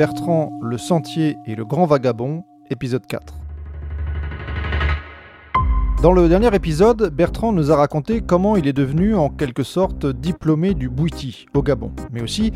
Bertrand 0.00 0.58
le 0.62 0.78
Sentier 0.78 1.36
et 1.44 1.54
le 1.54 1.66
Grand 1.66 1.84
Vagabond, 1.84 2.42
épisode 2.70 3.06
4. 3.06 3.34
Dans 6.02 6.12
le 6.12 6.26
dernier 6.26 6.54
épisode, 6.54 7.14
Bertrand 7.14 7.52
nous 7.52 7.70
a 7.70 7.76
raconté 7.76 8.22
comment 8.22 8.56
il 8.56 8.66
est 8.66 8.72
devenu 8.72 9.14
en 9.14 9.28
quelque 9.28 9.62
sorte 9.62 10.06
diplômé 10.06 10.72
du 10.72 10.88
Bouiti 10.88 11.44
au 11.52 11.62
Gabon, 11.62 11.92
mais 12.12 12.22
aussi 12.22 12.50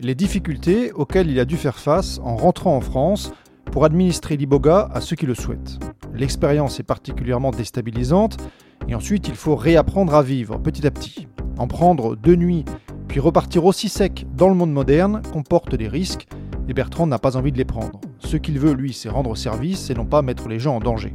les 0.00 0.16
difficultés 0.16 0.90
auxquelles 0.90 1.30
il 1.30 1.38
a 1.38 1.44
dû 1.44 1.56
faire 1.56 1.78
face 1.78 2.18
en 2.24 2.34
rentrant 2.34 2.74
en 2.76 2.80
France 2.80 3.32
pour 3.66 3.84
administrer 3.84 4.36
l'Iboga 4.36 4.88
à 4.92 5.00
ceux 5.00 5.14
qui 5.14 5.26
le 5.26 5.36
souhaitent. 5.36 5.78
L'expérience 6.12 6.80
est 6.80 6.82
particulièrement 6.82 7.52
déstabilisante 7.52 8.38
et 8.88 8.96
ensuite 8.96 9.28
il 9.28 9.36
faut 9.36 9.54
réapprendre 9.54 10.16
à 10.16 10.24
vivre 10.24 10.58
petit 10.58 10.84
à 10.84 10.90
petit. 10.90 11.28
En 11.58 11.68
prendre 11.68 12.16
deux 12.16 12.34
nuits 12.34 12.64
puis 13.06 13.20
repartir 13.20 13.66
aussi 13.66 13.88
sec 13.88 14.26
dans 14.34 14.48
le 14.48 14.56
monde 14.56 14.72
moderne 14.72 15.22
comporte 15.32 15.76
des 15.76 15.86
risques 15.86 16.26
et 16.68 16.74
Bertrand 16.74 17.06
n'a 17.06 17.18
pas 17.18 17.36
envie 17.36 17.52
de 17.52 17.58
les 17.58 17.64
prendre. 17.64 18.00
Ce 18.18 18.36
qu'il 18.36 18.58
veut, 18.58 18.72
lui, 18.72 18.92
c'est 18.92 19.08
rendre 19.08 19.36
service 19.36 19.90
et 19.90 19.94
non 19.94 20.04
pas 20.04 20.22
mettre 20.22 20.48
les 20.48 20.58
gens 20.58 20.76
en 20.76 20.80
danger. 20.80 21.14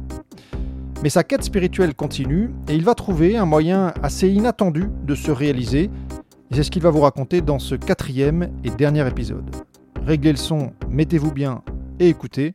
Mais 1.02 1.10
sa 1.10 1.22
quête 1.22 1.44
spirituelle 1.44 1.94
continue 1.94 2.50
et 2.68 2.74
il 2.74 2.84
va 2.84 2.94
trouver 2.94 3.36
un 3.36 3.46
moyen 3.46 3.92
assez 4.02 4.28
inattendu 4.28 4.88
de 5.04 5.14
se 5.14 5.30
réaliser. 5.30 5.90
Et 6.50 6.54
c'est 6.54 6.62
ce 6.62 6.70
qu'il 6.70 6.82
va 6.82 6.90
vous 6.90 7.00
raconter 7.00 7.40
dans 7.40 7.58
ce 7.58 7.74
quatrième 7.74 8.50
et 8.64 8.70
dernier 8.70 9.06
épisode. 9.06 9.44
Réglez 10.06 10.32
le 10.32 10.38
son, 10.38 10.72
mettez-vous 10.88 11.32
bien 11.32 11.62
et 12.00 12.08
écoutez. 12.08 12.54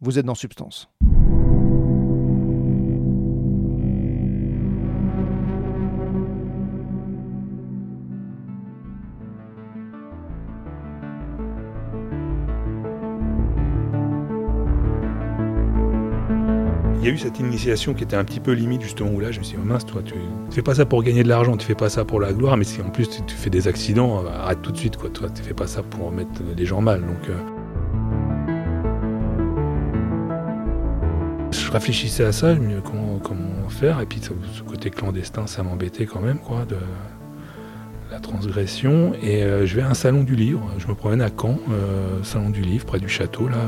Vous 0.00 0.18
êtes 0.18 0.26
dans 0.26 0.34
Substance. 0.34 0.93
Il 17.04 17.08
y 17.08 17.10
a 17.10 17.14
eu 17.16 17.18
cette 17.18 17.38
initiation 17.38 17.92
qui 17.92 18.02
était 18.02 18.16
un 18.16 18.24
petit 18.24 18.40
peu 18.40 18.52
limite 18.52 18.80
justement 18.80 19.10
où 19.10 19.20
là 19.20 19.30
je 19.30 19.38
me 19.38 19.44
suis 19.44 19.58
dit 19.58 19.62
mince 19.62 19.84
toi 19.84 20.00
tu, 20.02 20.14
fais 20.50 20.62
pas 20.62 20.74
ça 20.74 20.86
pour 20.86 21.02
gagner 21.02 21.22
de 21.22 21.28
l'argent, 21.28 21.54
tu 21.54 21.66
fais 21.66 21.74
pas 21.74 21.90
ça 21.90 22.02
pour 22.02 22.18
la 22.18 22.32
gloire, 22.32 22.56
mais 22.56 22.64
si 22.64 22.80
en 22.80 22.88
plus 22.88 23.10
tu, 23.26 23.34
fais 23.34 23.50
des 23.50 23.68
accidents, 23.68 24.24
euh, 24.24 24.28
arrête 24.30 24.62
tout 24.62 24.72
de 24.72 24.78
suite 24.78 24.96
quoi, 24.96 25.10
toi 25.10 25.28
tu 25.28 25.42
fais 25.42 25.52
pas 25.52 25.66
ça 25.66 25.82
pour 25.82 26.10
mettre 26.10 26.30
les 26.56 26.64
gens 26.64 26.80
mal 26.80 27.02
donc. 27.02 27.28
euh, 27.28 27.34
Je 31.50 31.70
réfléchissais 31.70 32.24
à 32.24 32.32
ça, 32.32 32.54
je 32.54 32.60
me 32.60 32.68
disais 32.68 32.80
comment, 32.82 33.18
comment 33.18 33.68
faire, 33.68 34.00
et 34.00 34.06
puis 34.06 34.22
ce, 34.22 34.62
côté 34.62 34.88
clandestin 34.88 35.46
ça 35.46 35.62
m'embêtait 35.62 36.06
quand 36.06 36.22
même 36.22 36.38
quoi 36.38 36.64
de 36.64 36.76
la 38.10 38.18
transgression, 38.18 39.12
et 39.22 39.42
euh, 39.42 39.66
je 39.66 39.76
vais 39.76 39.82
à 39.82 39.90
un 39.90 39.94
salon 39.94 40.22
du 40.22 40.36
livre, 40.36 40.70
je 40.78 40.86
me 40.86 40.94
promène 40.94 41.20
à 41.20 41.28
Caen, 41.28 41.58
salon 42.22 42.48
du 42.48 42.62
livre 42.62 42.86
près 42.86 42.98
du 42.98 43.10
château 43.10 43.46
là. 43.46 43.58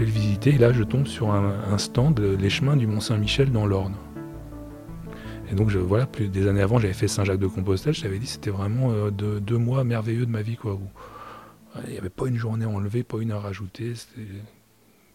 Vais 0.00 0.06
le 0.06 0.12
visiter 0.12 0.54
et 0.54 0.58
là 0.58 0.72
je 0.72 0.82
tombe 0.82 1.06
sur 1.06 1.30
un, 1.30 1.76
stand 1.76 2.18
euh, 2.20 2.36
Les 2.36 2.48
chemins 2.48 2.76
du 2.76 2.86
Mont 2.86 3.00
Saint-Michel 3.00 3.52
dans 3.52 3.66
l'Orne. 3.66 3.96
Et 5.50 5.54
donc 5.54 5.68
je, 5.68 5.78
voilà, 5.78 6.06
plus 6.06 6.28
des 6.28 6.48
années 6.48 6.62
avant 6.62 6.78
j'avais 6.78 6.94
fait 6.94 7.08
Saint-Jacques 7.08 7.40
de 7.40 7.46
Compostelle, 7.46 7.92
je 7.92 8.02
t'avais 8.02 8.18
dit 8.18 8.26
c'était 8.26 8.50
vraiment 8.50 8.92
euh, 8.92 9.10
deux, 9.10 9.58
mois 9.58 9.84
merveilleux 9.84 10.24
de 10.24 10.30
ma 10.30 10.42
vie 10.42 10.56
quoi. 10.56 10.78
Euh, 11.76 11.80
il 11.86 11.92
n'y 11.92 11.98
avait 11.98 12.08
pas 12.08 12.26
une 12.26 12.36
journée 12.36 12.64
enlevée, 12.64 13.02
pas 13.02 13.18
une 13.18 13.30
à 13.30 13.38
rajouter. 13.38 13.92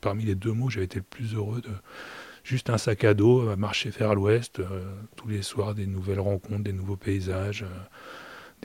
Parmi 0.02 0.24
les 0.24 0.36
deux 0.36 0.52
mots 0.52 0.70
j'avais 0.70 0.86
été 0.86 1.00
le 1.00 1.06
plus 1.10 1.34
heureux 1.34 1.62
de 1.62 1.70
juste 2.44 2.70
un 2.70 2.78
sac 2.78 3.04
à 3.06 3.16
dos, 3.16 3.50
à 3.50 3.56
marcher 3.56 3.90
vers 3.90 4.14
l'ouest, 4.14 4.60
euh, 4.60 4.84
tous 5.16 5.28
les 5.28 5.42
soirs 5.42 5.74
des 5.74 5.88
nouvelles 5.88 6.20
rencontres, 6.20 6.64
des 6.64 6.74
nouveaux 6.74 6.98
paysages. 6.98 7.64
euh, 7.64 7.88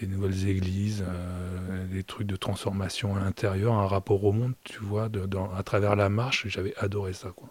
des 0.00 0.06
nouvelles 0.06 0.48
églises, 0.48 1.04
euh, 1.06 1.49
des 1.90 2.04
trucs 2.04 2.26
de 2.26 2.36
transformation 2.36 3.16
à 3.16 3.20
l'intérieur, 3.20 3.74
un 3.74 3.86
rapport 3.86 4.24
au 4.24 4.32
monde, 4.32 4.54
tu 4.64 4.78
vois, 4.80 5.08
à 5.56 5.62
travers 5.62 5.96
la 5.96 6.08
marche, 6.08 6.46
j'avais 6.48 6.74
adoré 6.76 7.12
ça, 7.12 7.30
quoi. 7.34 7.48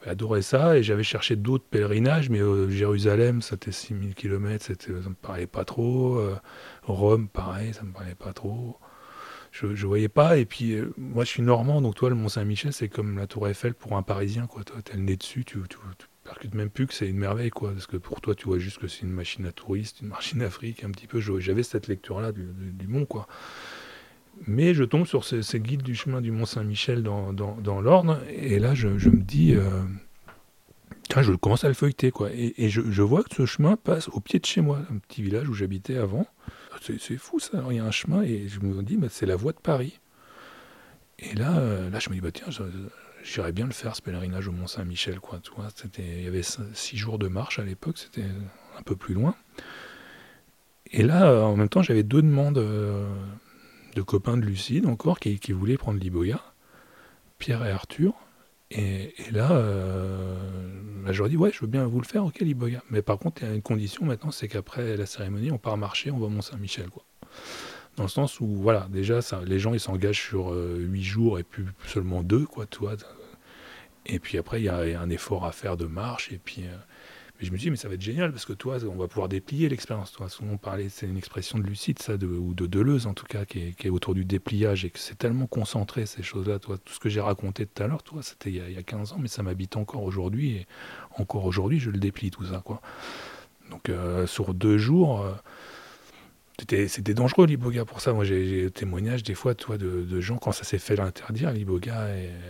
J'avais 0.00 0.12
adoré 0.12 0.42
ça 0.42 0.76
et 0.76 0.82
j'avais 0.82 1.02
cherché 1.02 1.36
d'autres 1.36 1.64
pèlerinages, 1.70 2.28
mais 2.30 2.40
euh, 2.40 2.68
Jérusalem, 2.68 3.42
c'était 3.42 3.72
6000 3.72 4.14
km, 4.14 4.64
ça 4.64 4.92
me 5.08 5.14
parlait 5.14 5.46
pas 5.46 5.64
trop. 5.64 6.18
euh, 6.18 6.36
Rome, 6.82 7.28
pareil, 7.28 7.72
ça 7.74 7.82
me 7.84 7.92
parlait 7.92 8.14
pas 8.14 8.32
trop. 8.32 8.78
Je, 9.52 9.74
je 9.74 9.86
voyais 9.86 10.08
pas, 10.08 10.36
et 10.38 10.46
puis 10.46 10.72
euh, 10.74 10.92
moi 10.98 11.24
je 11.24 11.30
suis 11.30 11.42
normand, 11.42 11.80
donc 11.80 11.94
toi 11.94 12.08
le 12.10 12.16
Mont 12.16 12.28
Saint-Michel 12.28 12.72
c'est 12.72 12.88
comme 12.88 13.16
la 13.18 13.26
Tour 13.28 13.48
Eiffel 13.48 13.74
pour 13.74 13.96
un 13.96 14.02
Parisien, 14.02 14.46
quoi. 14.48 14.64
Toi 14.64 14.76
t'as 14.84 14.94
le 14.94 15.02
nez 15.02 15.16
dessus, 15.16 15.44
tu, 15.44 15.58
tu 15.68 15.78
percutes 16.24 16.54
même 16.54 16.70
plus 16.70 16.86
que 16.86 16.94
c'est 16.94 17.08
une 17.08 17.18
merveille, 17.18 17.50
quoi. 17.50 17.72
Parce 17.72 17.86
que 17.86 17.96
pour 17.96 18.20
toi 18.20 18.34
tu 18.34 18.46
vois 18.46 18.58
juste 18.58 18.78
que 18.78 18.88
c'est 18.88 19.02
une 19.02 19.12
machine 19.12 19.46
à 19.46 19.52
touristes, 19.52 20.00
une 20.00 20.08
machine 20.08 20.42
afrique, 20.42 20.82
un 20.82 20.90
petit 20.90 21.06
peu. 21.06 21.20
J'avais 21.20 21.62
cette 21.62 21.86
lecture-là 21.86 22.32
du, 22.32 22.44
du, 22.44 22.88
mont, 22.88 23.04
quoi. 23.04 23.28
Mais 24.46 24.74
je 24.74 24.82
tombe 24.82 25.06
sur 25.06 25.24
ces, 25.24 25.60
guides 25.60 25.82
du 25.82 25.94
chemin 25.94 26.20
du 26.20 26.32
Mont 26.32 26.46
Saint-Michel 26.46 27.02
dans, 27.02 27.32
dans, 27.32 27.56
dans 27.56 27.80
l'Orne, 27.80 28.20
et 28.28 28.58
là 28.58 28.74
je, 28.74 28.88
me 28.88 29.22
dis, 29.22 29.54
euh, 29.54 29.82
tiens, 31.08 31.22
je 31.22 31.32
commence 31.32 31.64
à 31.64 31.68
le 31.68 31.74
feuilleter, 31.74 32.10
quoi. 32.10 32.30
Et, 32.32 32.68
je, 32.68 33.02
vois 33.02 33.22
que 33.22 33.34
ce 33.34 33.46
chemin 33.46 33.76
passe 33.76 34.08
au 34.08 34.20
pied 34.20 34.40
de 34.40 34.46
chez 34.46 34.60
moi, 34.60 34.80
un 34.90 34.98
petit 34.98 35.22
village 35.22 35.48
où 35.48 35.54
j'habitais 35.54 35.96
avant. 35.96 36.26
C'est 36.98 37.16
fou 37.16 37.38
ça, 37.38 37.64
il 37.70 37.76
y 37.76 37.78
a 37.78 37.84
un 37.84 37.92
chemin, 37.92 38.22
et 38.22 38.48
je 38.48 38.60
me 38.60 38.82
dis, 38.82 38.96
bah, 38.96 39.06
c'est 39.08 39.26
la 39.26 39.36
voie 39.36 39.52
de 39.52 39.60
Paris. 39.60 40.00
Et 41.20 41.34
là, 41.34 41.56
euh, 41.58 41.88
là 41.90 42.00
je 42.00 42.10
me 42.10 42.14
dis, 42.14 42.20
bah, 42.20 42.32
tiens, 42.32 42.48
j'irais 43.24 43.52
bien 43.52 43.66
le 43.66 43.72
faire, 43.72 43.96
ce 43.96 44.02
pèlerinage 44.02 44.46
au 44.48 44.52
Mont 44.52 44.66
Saint-Michel, 44.66 45.18
quoi. 45.18 45.40
Tu 45.42 45.50
vois, 45.56 45.68
il 45.98 46.22
y 46.22 46.28
avait 46.28 46.42
six 46.42 46.96
jours 46.96 47.18
de 47.18 47.26
marche 47.26 47.58
à 47.58 47.64
l'époque, 47.64 47.98
c'était 47.98 48.26
un 48.78 48.82
peu 48.82 48.94
plus 48.94 49.14
loin. 49.14 49.34
Et 50.92 51.02
là, 51.02 51.26
euh, 51.26 51.42
en 51.42 51.56
même 51.56 51.68
temps, 51.68 51.82
j'avais 51.82 52.02
deux 52.02 52.22
demandes 52.22 52.58
euh, 52.58 53.08
de 53.96 54.02
copains 54.02 54.36
de 54.36 54.42
Lucide 54.42 54.86
encore 54.86 55.18
qui, 55.18 55.38
voulaient 55.52 55.78
prendre 55.78 55.98
l'Iboya, 55.98 56.40
Pierre 57.38 57.64
et 57.66 57.70
Arthur. 57.70 58.14
Et, 58.70 59.14
et 59.26 59.30
là, 59.30 59.52
euh, 59.52 60.36
bah, 61.04 61.12
je 61.12 61.18
leur 61.18 61.28
dis, 61.28 61.36
ouais, 61.36 61.50
je 61.52 61.60
veux 61.60 61.66
bien 61.66 61.84
vous 61.86 62.00
le 62.00 62.06
faire, 62.06 62.24
ok, 62.24 62.38
l'Iboya. 62.40 62.82
Mais 62.90 63.02
par 63.02 63.18
contre, 63.18 63.42
il 63.42 63.48
y 63.48 63.50
a 63.50 63.54
une 63.54 63.62
condition 63.62 64.04
maintenant, 64.04 64.30
c'est 64.30 64.48
qu'après 64.48 64.96
la 64.96 65.06
cérémonie, 65.06 65.50
on 65.50 65.58
part 65.58 65.76
marcher, 65.76 66.10
on 66.10 66.18
va 66.18 66.26
au 66.26 66.30
Mont-Saint-Michel, 66.30 66.90
quoi. 66.90 67.04
Dans 67.96 68.02
le 68.04 68.08
sens 68.08 68.40
où, 68.40 68.46
voilà, 68.46 68.88
déjà, 68.90 69.22
ça, 69.22 69.40
les 69.46 69.58
gens, 69.58 69.72
ils 69.74 69.80
s'engagent 69.80 70.20
sur 70.22 70.52
euh, 70.52 70.78
huit 70.80 71.04
jours 71.04 71.38
et 71.38 71.44
plus 71.44 71.66
seulement 71.86 72.22
deux, 72.22 72.44
quoi, 72.46 72.66
tu 72.66 72.78
vois. 72.80 72.96
Et 74.06 74.18
puis 74.18 74.36
après, 74.38 74.60
il 74.60 74.64
y 74.64 74.68
a 74.68 75.00
un 75.00 75.10
effort 75.10 75.44
à 75.46 75.52
faire 75.52 75.76
de 75.76 75.86
marche, 75.86 76.32
et 76.32 76.38
puis... 76.42 76.62
euh, 76.64 76.76
mais 77.40 77.46
je 77.46 77.52
me 77.52 77.58
dis, 77.58 77.70
mais 77.70 77.76
ça 77.76 77.88
va 77.88 77.94
être 77.94 78.02
génial 78.02 78.32
parce 78.32 78.46
que 78.46 78.54
toi, 78.54 78.78
on 78.84 78.96
va 78.96 79.08
pouvoir 79.08 79.28
déplier 79.28 79.68
l'expérience. 79.68 80.12
Toi, 80.12 80.28
souvent 80.28 80.56
parlait, 80.56 80.88
c'est 80.88 81.06
une 81.06 81.18
expression 81.18 81.58
de 81.58 81.64
Lucide, 81.64 82.00
ça, 82.00 82.16
de, 82.16 82.26
ou 82.26 82.54
de 82.54 82.66
Deleuze 82.66 83.06
en 83.08 83.14
tout 83.14 83.26
cas, 83.26 83.44
qui 83.44 83.74
est, 83.78 83.90
autour 83.90 84.14
du 84.14 84.24
dépliage 84.24 84.84
et 84.86 84.90
que 84.90 84.98
c'est 85.00 85.18
tellement 85.18 85.46
concentré 85.46 86.06
ces 86.06 86.22
choses-là. 86.22 86.60
Toi, 86.60 86.78
tout 86.78 86.94
ce 86.94 87.00
que 87.00 87.08
j'ai 87.10 87.20
raconté 87.20 87.66
tout 87.66 87.82
à 87.82 87.88
l'heure, 87.88 88.02
toi, 88.04 88.22
c'était 88.22 88.50
il, 88.50 88.56
y 88.56 88.60
a- 88.60 88.68
il 88.70 88.74
y 88.74 88.78
a 88.78 88.84
15 88.84 89.12
ans, 89.12 89.18
mais 89.20 89.28
ça 89.28 89.42
m'habite 89.42 89.76
encore 89.76 90.04
aujourd'hui 90.04 90.52
et 90.58 90.66
encore 91.18 91.44
aujourd'hui, 91.46 91.80
je 91.80 91.90
le 91.90 91.98
déplie 91.98 92.30
tout 92.30 92.44
ça, 92.46 92.62
quoi. 92.64 92.80
Donc 93.70 93.88
euh, 93.88 94.26
sur 94.26 94.54
deux 94.54 94.78
jours. 94.78 95.22
euh, 95.22 95.32
c'était, 96.58 97.14
dangereux 97.14 97.46
l'Iboga 97.46 97.84
pour 97.84 98.00
ça. 98.00 98.12
Moi, 98.12 98.24
j'ai, 98.24 98.70
témoignages 98.70 99.22
des 99.22 99.34
fois, 99.34 99.54
toi, 99.54 99.76
de, 99.76 100.20
gens 100.20 100.36
quand 100.36 100.52
ça 100.52 100.64
s'est 100.64 100.78
fait 100.78 100.96
l'interdire 100.96 101.50
l'Iboga, 101.52 102.06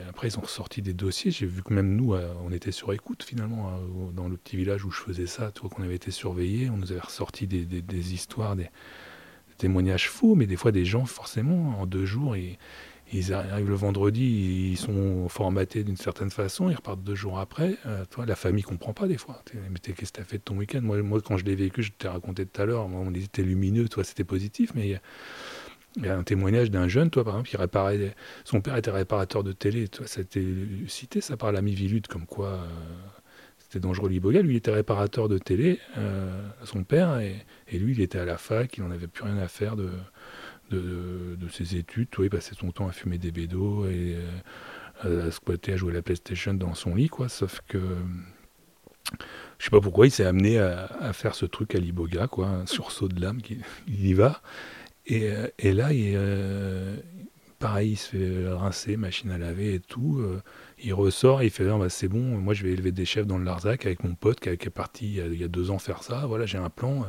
après 0.08 0.28
ils 0.28 0.38
ont 0.38 0.42
ressorti 0.42 0.82
des 0.82 0.92
dossiers. 0.92 1.30
J'ai 1.30 1.46
vu 1.46 1.62
que 1.62 1.72
même 1.72 1.96
nous, 1.96 2.14
euh, 2.14 2.32
on 2.44 2.52
était 2.52 2.72
sur 2.72 2.92
écoute 2.92 3.22
finalement 3.22 3.78
au- 3.78 4.12
dans 4.12 4.28
le 4.28 4.36
petit 4.36 4.56
village 4.56 4.84
où 4.84 4.90
je 4.90 5.00
faisais 5.00 5.26
ça. 5.26 5.50
Toi, 5.50 5.70
qu'on 5.70 5.82
avait 5.82 5.94
été 5.94 6.10
surveillés, 6.10 6.68
on 6.70 6.76
nous 6.76 6.92
avait 6.92 7.00
ressorti 7.00 7.46
des, 7.46 8.14
histoires, 8.14 8.56
des, 8.56 8.64
des 8.64 8.70
témoignages 9.56 10.08
faux, 10.08 10.34
mais 10.34 10.46
des 10.46 10.56
fois 10.56 10.70
des 10.72 10.84
gens 10.84 11.06
forcément 11.06 11.80
en 11.80 11.86
deux 11.86 12.04
jours, 12.04 12.36
ils, 12.36 12.58
ils 13.14 13.32
arrivent 13.32 13.68
le 13.68 13.76
vendredi, 13.76 14.70
ils 14.72 14.76
sont 14.76 15.28
formatés 15.28 15.84
d'une 15.84 15.96
certaine 15.96 16.30
façon, 16.30 16.68
ils 16.68 16.74
repartent 16.74 17.02
deux 17.04 17.14
jours 17.14 17.38
après. 17.38 17.76
Euh, 17.86 18.04
toi, 18.10 18.26
la 18.26 18.34
famille 18.34 18.64
comprend 18.64 18.92
pas 18.92 19.06
des 19.06 19.16
fois. 19.16 19.42
Mais 19.70 19.78
qu'est-ce 19.78 20.12
que 20.12 20.18
t'as 20.18 20.24
fait 20.24 20.38
de 20.38 20.42
ton 20.42 20.56
week-end? 20.56 20.80
Moi, 20.82 21.20
quand 21.24 21.36
je 21.36 21.44
l'ai 21.44 21.54
vécu, 21.54 21.82
je 21.84 21.92
t'ai 21.92 22.08
raconté 22.08 22.44
tout 22.44 22.60
à 22.60 22.64
l'heure, 22.64 22.86
on 22.86 23.10
disait 23.12 23.28
t'es 23.28 23.42
lumineux, 23.42 23.88
toi, 23.88 24.02
c'était 24.02 24.24
positif, 24.24 24.72
mais 24.74 24.88
il 24.88 24.90
y 24.90 26.08
a- 26.08 26.16
un 26.16 26.24
témoignage 26.24 26.72
d'un 26.72 26.88
jeune, 26.88 27.08
toi, 27.08 27.22
par 27.22 27.34
exemple, 27.34 27.50
qui 27.50 27.56
réparait. 27.56 28.16
Son 28.44 28.60
père 28.60 28.76
était 28.76 28.90
réparateur 28.90 29.44
de 29.44 29.52
télé, 29.52 29.86
toi, 29.86 30.08
ça 30.08 30.18
a 30.18 30.22
été 30.22 30.44
cité, 30.88 31.20
ça, 31.20 31.36
par 31.36 31.52
l'ami 31.52 31.72
Vilude, 31.72 32.08
comme 32.08 32.26
quoi 32.26 32.48
euh, 32.48 32.66
c'était 33.58 33.78
dangereux 33.78 34.08
l'Iboga. 34.08 34.42
Lui, 34.42 34.54
il 34.54 34.56
était 34.56 34.72
réparateur 34.72 35.28
de 35.28 35.38
télé, 35.38 35.78
euh, 35.98 36.48
son 36.64 36.82
père, 36.82 37.20
et, 37.20 37.36
et 37.68 37.78
lui, 37.78 37.92
il 37.92 38.00
était 38.00 38.18
à 38.18 38.24
la 38.24 38.38
fac, 38.38 38.76
il 38.76 38.82
n'en 38.82 38.90
avait 38.90 39.06
plus 39.06 39.22
rien 39.22 39.38
à 39.38 39.46
faire 39.46 39.76
de 39.76 39.88
de, 40.70 41.48
ses 41.50 41.76
études. 41.76 42.08
il 42.18 42.30
passait 42.30 42.54
son 42.54 42.70
temps 42.70 42.88
à 42.88 42.92
fumer 42.92 43.18
des 43.18 43.30
bédos 43.30 43.86
et 43.86 44.16
à, 45.02 45.30
squatter, 45.30 45.74
à 45.74 45.76
jouer 45.76 45.92
à 45.92 45.94
la 45.94 46.02
PlayStation 46.02 46.54
dans 46.54 46.74
son 46.74 46.94
lit, 46.94 47.08
quoi. 47.08 47.28
Sauf 47.28 47.60
que 47.68 47.78
je 49.58 49.64
sais 49.64 49.70
pas 49.70 49.80
pourquoi 49.80 50.06
il 50.06 50.10
s'est 50.10 50.24
amené 50.24 50.58
à, 50.58 51.12
faire 51.12 51.34
ce 51.34 51.46
truc 51.46 51.74
à 51.74 51.78
l'iboga, 51.78 52.26
quoi, 52.26 52.48
un 52.48 52.66
sursaut 52.66 53.08
de 53.08 53.20
l'âme, 53.20 53.38
il, 53.86 54.06
y 54.06 54.14
va. 54.14 54.42
Et, 55.06 55.30
et 55.58 55.72
là, 55.72 55.92
il, 55.92 56.16
pareil, 57.64 57.92
il 57.92 57.96
se 57.96 58.10
fait 58.10 58.48
rincer, 58.52 58.98
machine 58.98 59.30
à 59.30 59.38
laver 59.38 59.74
et 59.74 59.80
tout. 59.80 60.18
Euh, 60.18 60.42
il 60.82 60.92
ressort, 60.92 61.42
il 61.42 61.48
fait 61.48 61.64
bah, 61.64 61.88
c'est 61.88 62.08
bon, 62.08 62.20
moi 62.20 62.52
je 62.52 62.62
vais 62.62 62.72
élever 62.72 62.92
des 62.92 63.06
chefs 63.06 63.26
dans 63.26 63.38
le 63.38 63.44
Larzac 63.44 63.86
avec 63.86 64.04
mon 64.04 64.14
pote 64.14 64.38
qui, 64.38 64.50
est 64.50 64.70
parti 64.70 65.14
il 65.14 65.40
y, 65.40 65.44
a, 65.44 65.48
deux 65.48 65.70
ans 65.70 65.78
faire 65.78 66.02
ça. 66.02 66.26
Voilà, 66.26 66.44
j'ai 66.44 66.58
un 66.58 66.68
plan. 66.68 67.06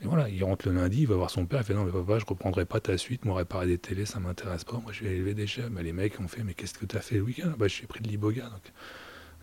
Et 0.00 0.06
voilà, 0.06 0.28
il 0.28 0.42
rentre 0.44 0.68
le 0.68 0.74
lundi, 0.74 1.00
il 1.00 1.08
va 1.08 1.16
voir 1.16 1.30
son 1.30 1.44
père, 1.46 1.60
il 1.60 1.64
fait 1.64 1.74
non 1.74 1.84
mais 1.84 1.90
papa, 1.90 2.18
je 2.18 2.24
reprendrai 2.24 2.64
pas 2.64 2.78
ta 2.78 2.96
suite, 2.96 3.24
moi 3.24 3.38
réparer 3.38 3.66
des 3.66 3.78
télés, 3.78 4.06
ça 4.06 4.20
m'intéresse 4.20 4.62
pas, 4.62 4.78
moi 4.78 4.92
je 4.92 5.02
vais 5.02 5.16
élever 5.16 5.34
des 5.34 5.48
chefs. 5.48 5.70
les 5.80 5.92
mecs 5.92 6.20
ont 6.20 6.28
fait 6.28 6.44
mais 6.44 6.54
qu'est-ce 6.54 6.74
que 6.74 6.86
tu 6.86 6.96
as 6.96 7.00
fait 7.00 7.16
le 7.16 7.22
week-end? 7.22 7.52
Bah 7.58 7.68
suis 7.68 7.86
pris 7.86 8.00
de 8.00 8.08
l'iboga. 8.08 8.44
Donc 8.44 8.72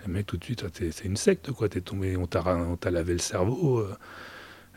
les 0.07 0.23
tout 0.23 0.37
de 0.37 0.43
suite, 0.43 0.65
c'est 0.73 1.05
une 1.05 1.17
secte 1.17 1.51
quoi, 1.51 1.69
t'es 1.69 1.81
tombé, 1.81 2.15
on 2.17 2.27
t'a 2.27 2.91
lavé 2.91 3.13
le 3.13 3.19
cerveau. 3.19 3.79
Euh. 3.79 3.95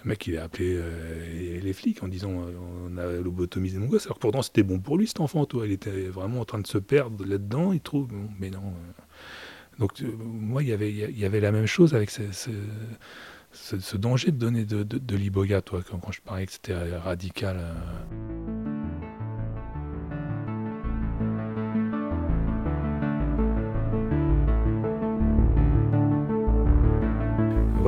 Le 0.05 0.11
mec, 0.11 0.27
il 0.29 0.39
a 0.39 0.45
appelé 0.45 0.77
euh, 0.77 1.61
les 1.61 1.73
flics 1.73 2.03
en 2.05 2.09
disant 2.09 2.31
euh, 2.31 2.53
on 2.89 2.97
a 2.97 3.07
lobotomisé 3.21 3.79
mon 3.79 3.87
gosse. 3.87 4.07
Alors 4.07 4.19
pourtant, 4.19 4.43
c'était 4.43 4.63
bon 4.63 4.79
pour 4.79 4.97
lui, 4.97 5.09
cet 5.09 5.21
enfant, 5.21 5.45
toi. 5.45 5.67
Il 5.67 5.73
était 5.73 6.07
vraiment 6.07 6.41
en 6.41 6.45
train 6.45 6.61
de 6.61 6.67
se 6.69 6.79
perdre 6.79 7.25
là-dedans. 7.27 7.73
Il 7.73 7.81
trouve, 7.81 8.09
mais 8.39 8.51
non. 8.51 8.63
Donc, 9.81 10.01
moi, 10.01 10.63
il 10.63 10.69
y, 10.69 10.73
avait, 11.25 11.41
la 11.41 11.53
même 11.53 11.67
chose 11.67 11.95
avec 11.95 12.11
ce, 12.11 12.23
danger 13.97 14.31
de 14.31 14.37
donner 14.37 14.65
de, 14.65 15.17
l'iboga, 15.17 15.63
toi, 15.63 15.81
quand, 15.89 16.13
je 16.13 16.21
parlais 16.21 16.47
que 16.47 16.53
c'était 16.53 16.75
radical. 16.97 17.59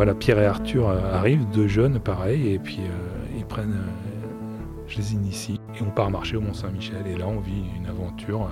voilà, 0.00 0.14
Pierre 0.14 0.38
et 0.38 0.46
Arthur 0.46 0.88
euh, 0.88 1.12
arrivent, 1.12 1.46
deux 1.50 1.68
jeunes, 1.68 2.00
pareil, 2.00 2.54
et 2.54 2.58
puis 2.58 2.78
euh, 2.80 3.36
ils 3.36 3.44
prennent, 3.44 3.74
euh, 3.74 4.86
je 4.86 4.96
les 4.96 5.12
initie, 5.12 5.60
et 5.78 5.82
on 5.82 5.90
part 5.90 6.10
marcher 6.10 6.38
au 6.38 6.40
Mont-Saint-Michel. 6.40 7.06
Et 7.06 7.18
là, 7.18 7.28
on 7.28 7.38
vit 7.38 7.64
une 7.76 7.84
aventure 7.86 8.48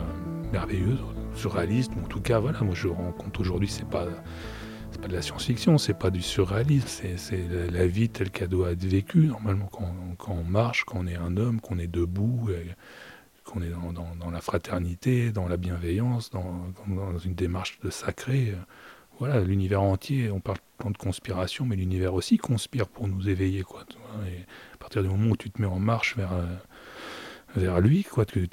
merveilleuse, 0.52 0.98
surréaliste. 1.34 1.92
en 2.04 2.06
tout 2.06 2.20
cas, 2.20 2.38
voilà, 2.38 2.60
moi 2.60 2.74
je 2.74 2.88
rends 2.88 3.12
compte 3.12 3.40
aujourd'hui, 3.40 3.66
c'est 3.66 3.88
pas, 3.88 4.04
c'est 4.98 5.02
pas 5.02 5.08
de 5.08 5.14
la 5.14 5.22
science-fiction, 5.22 5.78
c'est 5.78 5.94
pas 5.94 6.10
du 6.10 6.22
surréalisme, 6.22 7.06
c'est, 7.16 7.70
la, 7.70 7.86
vie 7.86 8.08
telle 8.08 8.30
qu'elle 8.30 8.48
doit 8.48 8.72
être 8.72 8.84
vécue. 8.84 9.28
Normalement, 9.28 9.70
quand, 9.70 10.32
on 10.32 10.42
marche, 10.42 10.84
quand 10.84 10.98
on 10.98 11.06
est 11.06 11.14
un 11.14 11.36
homme, 11.36 11.60
qu'on 11.60 11.78
est 11.78 11.86
debout, 11.86 12.50
qu'on 13.44 13.62
est 13.62 13.70
dans, 13.70 14.30
la 14.30 14.40
fraternité, 14.40 15.30
dans 15.30 15.46
la 15.46 15.56
bienveillance, 15.56 16.30
dans, 16.30 16.72
une 17.24 17.34
démarche 17.34 17.78
de 17.78 17.90
sacré 17.90 18.54
voilà, 19.20 19.40
l'univers 19.40 19.82
entier, 19.82 20.32
on 20.32 20.40
parle 20.40 20.58
de 20.84 20.96
conspiration, 20.96 21.64
mais 21.64 21.76
l'univers 21.76 22.14
aussi 22.14 22.36
conspire 22.36 22.88
pour 22.88 23.06
nous 23.06 23.28
éveiller. 23.28 23.60
Et 23.60 24.42
à 24.74 24.76
partir 24.78 25.02
du 25.02 25.08
moment 25.08 25.30
où 25.30 25.36
tu 25.36 25.50
te 25.50 25.62
mets 25.62 25.68
en 25.68 25.78
marche 25.78 26.16
vers, 26.16 26.32
euh, 27.56 27.80
lui, 27.80 28.02
quoi, 28.02 28.24
tu, 28.24 28.48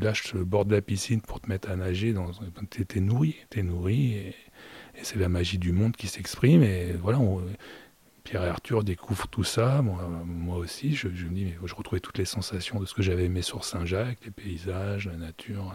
lâches 0.00 0.34
le 0.34 0.44
bord 0.44 0.64
de 0.64 0.74
la 0.74 0.82
piscine 0.82 1.20
pour 1.20 1.40
te 1.40 1.48
mettre 1.48 1.70
à 1.70 1.76
nager, 1.76 2.12
dans, 2.12 2.30
t'es, 2.68 2.86
es 2.96 3.00
nourri, 3.00 3.36
t'es 3.48 3.62
nourri, 3.62 4.34
c'est 5.02 5.18
la 5.18 5.28
magie 5.28 5.58
du 5.58 5.72
monde 5.72 5.96
qui 5.96 6.06
s'exprime, 6.06 6.62
et 6.62 6.92
voilà, 6.92 7.18
Pierre 8.24 8.44
et 8.44 8.48
Arthur 8.48 8.84
découvrent 8.84 9.28
tout 9.28 9.44
ça, 9.44 9.82
moi, 9.82 10.56
aussi, 10.56 10.94
je, 10.94 11.08
me 11.08 11.34
dis, 11.34 11.54
je 11.64 11.74
retrouvais 11.74 12.00
toutes 12.00 12.18
les 12.18 12.24
sensations 12.24 12.80
de 12.80 12.86
ce 12.86 12.94
que 12.94 13.02
j'avais 13.02 13.24
aimé 13.24 13.42
sur 13.42 13.64
Saint-Jacques, 13.64 14.18
les 14.24 14.30
paysages, 14.30 15.06
la 15.06 15.16
nature, 15.16 15.74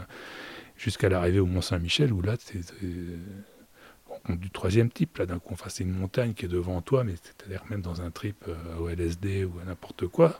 jusqu'à 0.78 1.10
l'arrivée 1.10 1.40
au 1.40 1.46
Mont-Saint-Michel, 1.46 2.14
où 2.14 2.22
là, 2.22 2.36
c'est 2.40 2.62
du 4.30 4.50
troisième 4.50 4.90
type, 4.90 5.18
là 5.18 5.26
d'un 5.26 5.40
coup, 5.40 5.54
enfin 5.54 5.70
c'est 5.70 5.84
une 5.84 5.94
montagne 5.94 6.34
qui 6.34 6.46
est 6.46 6.50
devant 6.50 6.82
toi, 6.82 7.04
mais 7.04 7.14
c'est-à-dire 7.16 7.64
même 7.70 7.82
dans 7.82 8.02
un 8.02 8.12
trip 8.12 8.46
euh, 8.48 8.78
au 8.78 8.90
LSD 8.90 9.46
ou 9.46 9.60
à 9.60 9.66
n'importe 9.66 10.08
quoi, 10.08 10.40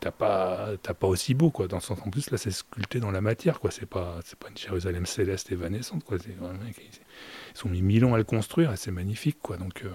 t'as 0.00 0.10
pas, 0.10 0.76
pas 0.78 1.06
aussi 1.06 1.34
beau, 1.34 1.50
quoi. 1.50 1.68
Dans 1.68 1.76
le 1.76 1.82
sens, 1.82 1.98
en 2.04 2.10
plus, 2.10 2.30
là 2.30 2.38
c'est 2.38 2.50
sculpté 2.50 3.00
dans 3.00 3.10
la 3.10 3.20
matière, 3.20 3.60
quoi. 3.60 3.70
C'est 3.70 3.86
pas, 3.86 4.18
c'est 4.24 4.38
pas 4.38 4.48
une 4.48 4.56
Jérusalem 4.56 5.06
céleste 5.06 5.52
évanescente, 5.52 6.04
quoi. 6.04 6.18
C'est 6.18 6.30
ils, 6.30 7.56
sont 7.56 7.68
mis 7.68 7.82
mille 7.82 8.04
ans 8.04 8.14
à 8.14 8.18
le 8.18 8.24
construire 8.24 8.72
et 8.72 8.76
c'est 8.76 8.90
magnifique, 8.90 9.38
quoi. 9.40 9.56
Donc, 9.56 9.84
euh, 9.84 9.90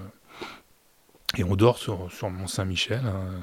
et 1.38 1.44
on 1.44 1.56
dort 1.56 1.78
sur, 1.78 2.12
sur 2.12 2.30
Mont 2.30 2.48
Saint-Michel. 2.48 3.06
Hein. 3.06 3.42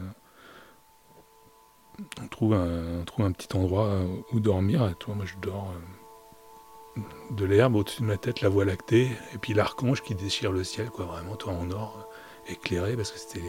On 2.22 2.28
trouve 2.28 2.54
un, 2.54 3.00
on 3.00 3.04
trouve 3.04 3.26
un 3.26 3.32
petit 3.32 3.54
endroit 3.54 4.00
où 4.32 4.40
dormir. 4.40 4.94
Toi, 4.98 5.14
moi, 5.14 5.26
je 5.26 5.34
dors. 5.42 5.70
Euh, 5.70 7.00
de 7.30 7.44
l'herbe 7.46 7.76
au-dessus 7.76 8.02
de 8.02 8.06
ma 8.06 8.18
tête, 8.18 8.42
la 8.42 8.50
voie 8.50 8.66
lactée, 8.66 9.08
et 9.34 9.38
puis 9.38 9.54
l'archange 9.54 10.02
qui 10.02 10.14
déchire 10.14 10.52
le 10.52 10.62
ciel, 10.62 10.90
quoi, 10.90 11.06
vraiment, 11.06 11.36
toi 11.36 11.54
en 11.54 11.70
or, 11.70 12.06
éclairé, 12.48 12.96
parce 12.96 13.12
que 13.12 13.18
c'était 13.18 13.40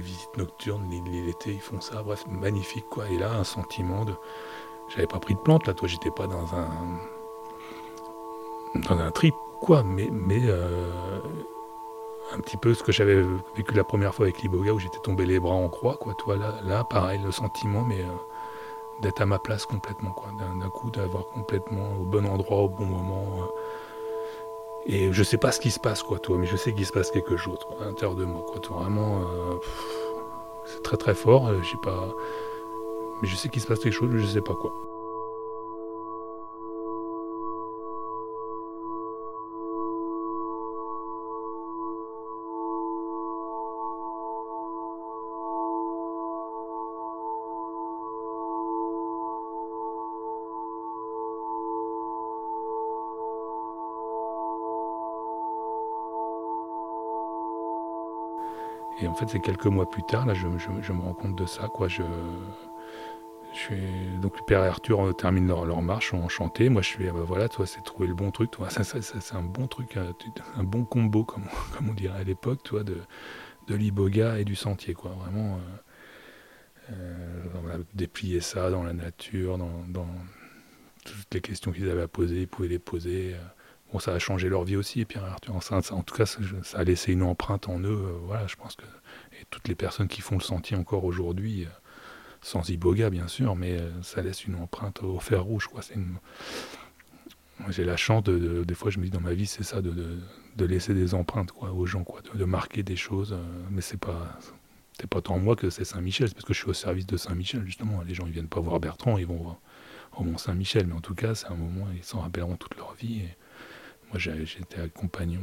visites 0.00 0.36
nocturnes, 0.36 0.88
l'été, 1.06 1.52
ils 1.52 1.60
font 1.60 1.80
ça, 1.80 2.02
bref, 2.02 2.24
magnifique, 2.28 2.86
quoi. 2.90 3.08
Et 3.08 3.18
là, 3.18 3.32
un 3.32 3.44
sentiment 3.44 4.04
de. 4.04 4.14
J'avais 4.88 5.06
pas 5.06 5.18
pris 5.18 5.34
de 5.34 5.40
plante, 5.40 5.66
là, 5.66 5.74
toi, 5.74 5.88
j'étais 5.88 6.10
pas 6.10 6.26
dans 6.26 6.54
un. 6.54 6.68
dans 8.88 8.98
un 8.98 9.10
trip, 9.10 9.34
quoi, 9.60 9.82
mais. 9.82 10.08
mais 10.10 10.40
euh, 10.44 11.20
un 12.34 12.40
petit 12.40 12.56
peu 12.56 12.72
ce 12.72 12.82
que 12.82 12.92
j'avais 12.92 13.22
vécu 13.56 13.74
la 13.74 13.84
première 13.84 14.14
fois 14.14 14.24
avec 14.26 14.40
l'Iboga 14.40 14.72
où 14.72 14.78
j'étais 14.78 15.00
tombé 15.02 15.26
les 15.26 15.38
bras 15.38 15.54
en 15.54 15.68
croix, 15.68 15.96
quoi. 15.96 16.14
Toi, 16.14 16.36
là, 16.36 16.54
là 16.64 16.84
pareil, 16.84 17.20
le 17.22 17.32
sentiment, 17.32 17.82
mais. 17.82 18.00
Euh, 18.00 18.12
d'être 19.02 19.20
à 19.20 19.26
ma 19.26 19.38
place 19.38 19.66
complètement, 19.66 20.10
quoi. 20.10 20.30
D'un 20.38 20.68
coup, 20.70 20.90
d'avoir 20.90 21.26
complètement 21.26 21.92
au 22.00 22.04
bon 22.04 22.24
endroit, 22.24 22.58
au 22.58 22.68
bon 22.68 22.86
moment. 22.86 23.24
Euh. 23.38 23.46
Et 24.86 25.12
je 25.12 25.22
sais 25.22 25.38
pas 25.38 25.52
ce 25.52 25.60
qui 25.60 25.70
se 25.70 25.78
passe, 25.78 26.02
quoi, 26.02 26.18
toi, 26.18 26.36
mais 26.38 26.46
je 26.46 26.56
sais 26.56 26.72
qu'il 26.72 26.86
se 26.86 26.92
passe 26.92 27.10
quelque 27.10 27.36
chose 27.36 27.58
à 27.80 27.84
l'intérieur 27.84 28.16
de 28.16 28.24
moi, 28.24 28.44
quoi. 28.46 28.60
Vraiment, 28.80 29.20
euh, 29.20 29.54
c'est 30.64 30.82
très 30.82 30.96
très 30.96 31.14
fort. 31.14 31.48
Euh, 31.48 31.60
j'ai 31.62 31.78
pas, 31.82 32.08
mais 33.20 33.28
je 33.28 33.36
sais 33.36 33.48
qu'il 33.48 33.62
se 33.62 33.66
passe 33.66 33.78
quelque 33.78 33.92
chose, 33.92 34.10
mais 34.12 34.20
je 34.20 34.26
sais 34.26 34.40
pas 34.40 34.54
quoi. 34.54 34.72
Et 59.02 59.08
en 59.08 59.14
fait, 59.14 59.28
c'est 59.28 59.40
quelques 59.40 59.66
mois 59.66 59.90
plus 59.90 60.04
tard, 60.04 60.26
là, 60.26 60.34
je, 60.34 60.46
me 60.46 61.00
rends 61.00 61.12
compte 61.12 61.36
de 61.36 61.44
ça. 61.44 61.66
Quoi. 61.66 61.88
Je, 61.88 62.02
je 63.52 64.20
donc, 64.20 64.38
le 64.38 64.44
père 64.44 64.62
et 64.62 64.68
Arthur 64.68 65.08
euh, 65.08 65.12
terminent 65.12 65.48
leur, 65.48 65.66
leur 65.66 65.82
marche 65.82 66.14
enchanté. 66.14 66.68
Moi, 66.68 66.82
je 66.82 66.88
suis, 66.88 67.08
ah 67.08 67.12
bah 67.12 67.24
voilà, 67.26 67.48
toi, 67.48 67.66
c'est 67.66 67.82
trouver 67.82 68.06
le 68.06 68.14
bon 68.14 68.30
truc. 68.30 68.52
Toi, 68.52 68.68
c'est 68.70 69.34
un 69.34 69.42
bon 69.42 69.66
truc, 69.66 69.96
euh, 69.96 70.12
un, 70.56 70.62
bon 70.62 70.84
combo, 70.84 71.24
comme, 71.24 71.42
on 71.88 71.92
dirait 71.94 72.20
à 72.20 72.24
l'époque, 72.24 72.62
toi, 72.62 72.84
de, 72.84 72.96
l'iboga 73.68 74.38
et 74.38 74.44
du 74.44 74.54
sentier. 74.54 74.94
Vraiment, 74.94 75.58
euh, 76.92 77.44
on 77.54 77.68
a 77.70 77.78
déplié 77.94 78.40
ça 78.40 78.70
dans 78.70 78.84
la 78.84 78.92
nature, 78.92 79.58
dans, 79.58 79.82
dans 79.88 80.06
toutes 81.04 81.34
les 81.34 81.40
questions 81.40 81.72
qu'ils 81.72 81.90
avaient 81.90 82.02
à 82.02 82.08
poser, 82.08 82.42
ils 82.42 82.48
pouvaient 82.48 82.68
les 82.68 82.78
poser. 82.78 83.34
Bon, 83.92 83.98
ça 83.98 84.14
a 84.14 84.18
changé 84.18 84.48
leur 84.48 84.64
vie 84.64 84.76
aussi, 84.76 85.04
Pierre 85.04 85.24
Arthur. 85.24 85.54
en 85.54 86.02
tout 86.02 86.14
cas, 86.14 86.24
ça, 86.24 86.38
a 86.78 86.84
laissé 86.84 87.12
une 87.12 87.22
empreinte 87.22 87.68
en 87.68 87.78
eux. 87.80 87.88
Euh, 87.88 88.18
voilà, 88.24 88.46
je 88.46 88.56
pense 88.56 88.74
que 88.74 88.84
et 89.38 89.44
toutes 89.50 89.68
les 89.68 89.74
personnes 89.74 90.08
qui 90.08 90.22
font 90.22 90.36
le 90.36 90.42
sentier 90.42 90.76
encore 90.76 91.04
aujourd'hui, 91.04 91.64
euh, 91.64 91.68
sans 92.40 92.68
iboga 92.70 93.10
bien 93.10 93.28
sûr, 93.28 93.54
mais 93.54 93.78
euh, 93.78 93.90
ça 94.02 94.22
laisse 94.22 94.46
une 94.46 94.54
empreinte 94.54 95.02
au 95.02 95.18
fer 95.20 95.44
rouge. 95.44 95.66
Quoi. 95.66 95.82
Une... 95.94 96.16
J'ai 97.68 97.84
la 97.84 97.98
chance 97.98 98.22
de, 98.24 98.64
des 98.64 98.74
fois, 98.74 98.90
je 98.90 98.98
me 98.98 99.04
dis 99.04 99.10
dans 99.10 99.20
ma 99.20 99.34
vie, 99.34 99.46
c'est 99.46 99.62
ça, 99.62 99.82
de, 99.82 99.92
de, 100.56 100.64
laisser 100.64 100.94
des 100.94 101.14
empreintes 101.14 101.52
quoi, 101.52 101.70
aux 101.72 101.84
gens, 101.84 102.02
quoi, 102.02 102.22
de, 102.34 102.44
marquer 102.44 102.82
des 102.82 102.96
choses. 102.96 103.36
mais 103.70 103.82
c'est 103.82 104.00
pas 104.00 104.38
c'est 104.98 105.06
pas 105.08 105.20
tant 105.20 105.38
moi 105.38 105.54
que 105.54 105.70
c'est 105.70 105.84
Saint-Michel, 105.84 106.28
c'est 106.28 106.34
parce 106.34 106.44
que 106.44 106.54
je 106.54 106.58
suis 106.58 106.68
au 106.68 106.74
service 106.74 107.06
de 107.06 107.16
Saint-Michel 107.16 107.64
justement. 107.64 108.02
Les 108.02 108.14
gens 108.14 108.24
ils 108.26 108.32
viennent 108.32 108.48
pas 108.48 108.60
voir 108.60 108.80
Bertrand, 108.80 109.18
ils 109.18 109.26
vont 109.26 109.56
au 110.16 110.24
Mont 110.24 110.38
Saint-Michel, 110.38 110.86
mais 110.86 110.94
en 110.94 111.00
tout 111.00 111.14
cas, 111.14 111.34
c'est 111.34 111.48
un 111.48 111.56
moment 111.56 111.86
ils 111.94 112.02
s'en 112.02 112.20
rappelleront 112.20 112.56
toute 112.56 112.76
leur 112.76 112.94
vie. 112.94 113.22
Moi, 114.12 114.18
j'ai 114.18 114.42
été 114.42 114.78
accompagné, 114.78 115.38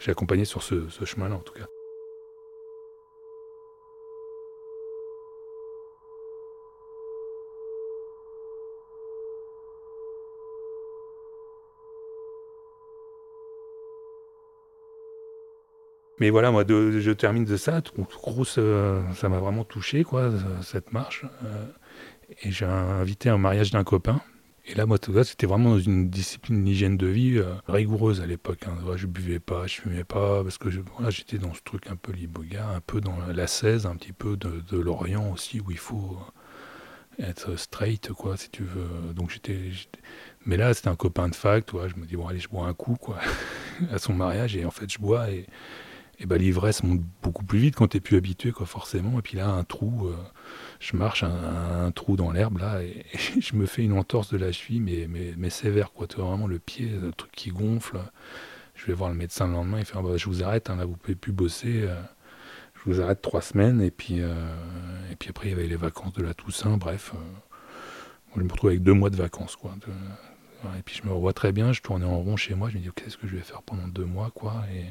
j'ai 0.00 0.10
accompagné 0.10 0.46
sur 0.46 0.62
ce, 0.62 0.88
chemin-là, 1.04 1.34
en 1.34 1.40
tout 1.40 1.52
cas. 1.52 1.66
Mais 16.18 16.30
voilà, 16.30 16.50
moi, 16.50 16.64
je 16.68 17.10
termine 17.12 17.44
de 17.44 17.56
ça. 17.56 17.82
Euh, 18.58 19.02
ça 19.14 19.28
m'a 19.28 19.38
vraiment 19.38 19.64
touché, 19.64 20.04
quoi, 20.04 20.30
cette 20.62 20.92
marche. 20.92 21.24
Euh, 21.44 21.66
et 22.42 22.50
j'ai 22.50 22.66
invité 22.66 23.28
un 23.28 23.38
mariage 23.38 23.70
d'un 23.70 23.84
copain. 23.84 24.22
Et 24.70 24.74
là, 24.74 24.86
moi, 24.86 25.00
tout 25.00 25.12
ça, 25.12 25.24
c'était 25.24 25.48
vraiment 25.48 25.70
dans 25.70 25.80
une 25.80 26.10
discipline 26.10 26.62
d'hygiène 26.62 26.96
de 26.96 27.08
vie 27.08 27.38
euh, 27.38 27.54
rigoureuse 27.66 28.20
à 28.20 28.26
l'époque. 28.26 28.60
Hein. 28.68 28.76
je 28.94 29.08
buvais 29.08 29.40
pas, 29.40 29.66
je 29.66 29.80
fumais 29.80 30.04
pas, 30.04 30.44
parce 30.44 30.58
que 30.58 30.70
j'étais 30.70 31.38
dans 31.38 31.52
ce 31.54 31.60
truc 31.64 31.88
un 31.88 31.96
peu 31.96 32.12
liboga, 32.12 32.68
un 32.68 32.80
peu 32.80 33.00
dans 33.00 33.16
la 33.34 33.46
16, 33.48 33.86
un 33.86 33.96
petit 33.96 34.12
peu 34.12 34.36
de, 34.36 34.78
l'Orient 34.78 35.28
aussi, 35.32 35.60
où 35.60 35.72
il 35.72 35.78
faut 35.78 36.16
être 37.18 37.56
straight, 37.56 38.12
quoi, 38.12 38.36
si 38.36 38.48
tu 38.48 38.62
veux. 38.62 39.12
Donc 39.12 39.30
j'étais. 39.30 39.58
Mais 40.46 40.56
là, 40.56 40.72
c'était 40.72 40.88
un 40.88 40.96
copain 40.96 41.28
de 41.28 41.34
fac. 41.34 41.64
Je 41.72 42.00
me 42.00 42.06
dis, 42.06 42.14
bon, 42.14 42.28
allez, 42.28 42.38
je 42.38 42.48
bois 42.48 42.68
un 42.68 42.74
coup, 42.74 42.94
quoi, 42.94 43.18
à 43.92 43.98
son 43.98 44.14
mariage. 44.14 44.54
Et 44.54 44.64
en 44.64 44.70
fait, 44.70 44.88
je 44.88 45.00
bois 45.00 45.30
et, 45.30 45.46
et 46.20 46.26
bah, 46.26 46.36
l'ivresse 46.38 46.82
monte 46.82 47.00
beaucoup 47.22 47.44
plus 47.44 47.58
vite 47.58 47.74
quand 47.76 47.88
t'es 47.88 48.00
plus 48.00 48.16
habitué, 48.16 48.52
quoi, 48.52 48.66
forcément. 48.66 49.18
Et 49.18 49.22
puis 49.22 49.36
là, 49.36 49.48
un 49.48 49.64
trou, 49.64 50.06
euh, 50.06 50.14
je 50.78 50.96
marche, 50.96 51.24
un, 51.24 51.90
trou 51.92 52.16
dans 52.16 52.30
l'herbe, 52.30 52.58
là, 52.58 52.82
et, 52.82 53.04
je 53.40 53.56
me 53.56 53.66
fais 53.66 53.82
une 53.82 53.94
entorse 53.94 54.30
de 54.30 54.36
la 54.36 54.52
cheville, 54.52 54.80
mais, 54.80 55.08
mais, 55.36 55.50
sévère, 55.50 55.92
quoi. 55.92 56.06
Tu 56.06 56.16
vois, 56.16 56.26
vraiment 56.26 56.46
le 56.46 56.58
pied, 56.58 56.90
le 57.00 57.12
truc 57.12 57.32
qui 57.32 57.50
gonfle. 57.50 57.98
Je 58.74 58.86
vais 58.86 58.92
voir 58.92 59.10
le 59.10 59.16
médecin 59.16 59.46
le 59.46 59.54
lendemain, 59.54 59.78
il 59.78 59.84
fait, 59.84 59.96
ah, 59.98 60.02
bah, 60.02 60.16
je 60.16 60.26
vous 60.26 60.42
arrête, 60.42 60.70
hein, 60.70 60.76
là, 60.76 60.84
vous 60.84 60.96
pouvez 60.96 61.16
plus 61.16 61.32
bosser. 61.32 61.82
Euh 61.84 62.00
je 62.84 62.90
vous 62.90 63.00
arrête 63.00 63.20
trois 63.20 63.42
semaines 63.42 63.80
et 63.80 63.90
puis, 63.90 64.20
euh, 64.20 64.32
et 65.12 65.16
puis 65.16 65.28
après 65.28 65.48
il 65.48 65.50
y 65.50 65.54
avait 65.54 65.66
les 65.66 65.76
vacances 65.76 66.14
de 66.14 66.22
la 66.22 66.34
Toussaint, 66.34 66.76
bref. 66.76 67.12
Je 68.36 68.40
me 68.40 68.50
retrouve 68.50 68.70
avec 68.70 68.82
deux 68.82 68.94
mois 68.94 69.10
de 69.10 69.16
vacances 69.16 69.56
quoi. 69.56 69.74
Et 70.78 70.82
puis 70.82 70.96
je 70.96 71.06
me 71.08 71.12
revois 71.12 71.32
très 71.32 71.52
bien, 71.52 71.72
je 71.72 71.80
tournais 71.80 72.04
en 72.04 72.18
rond 72.18 72.36
chez 72.36 72.54
moi, 72.54 72.68
je 72.70 72.76
me 72.76 72.82
dis 72.82 72.90
qu'est-ce 72.94 73.16
que 73.16 73.26
je 73.26 73.36
vais 73.36 73.42
faire 73.42 73.62
pendant 73.62 73.88
deux 73.88 74.04
mois 74.04 74.30
quoi. 74.34 74.64
Et 74.74 74.84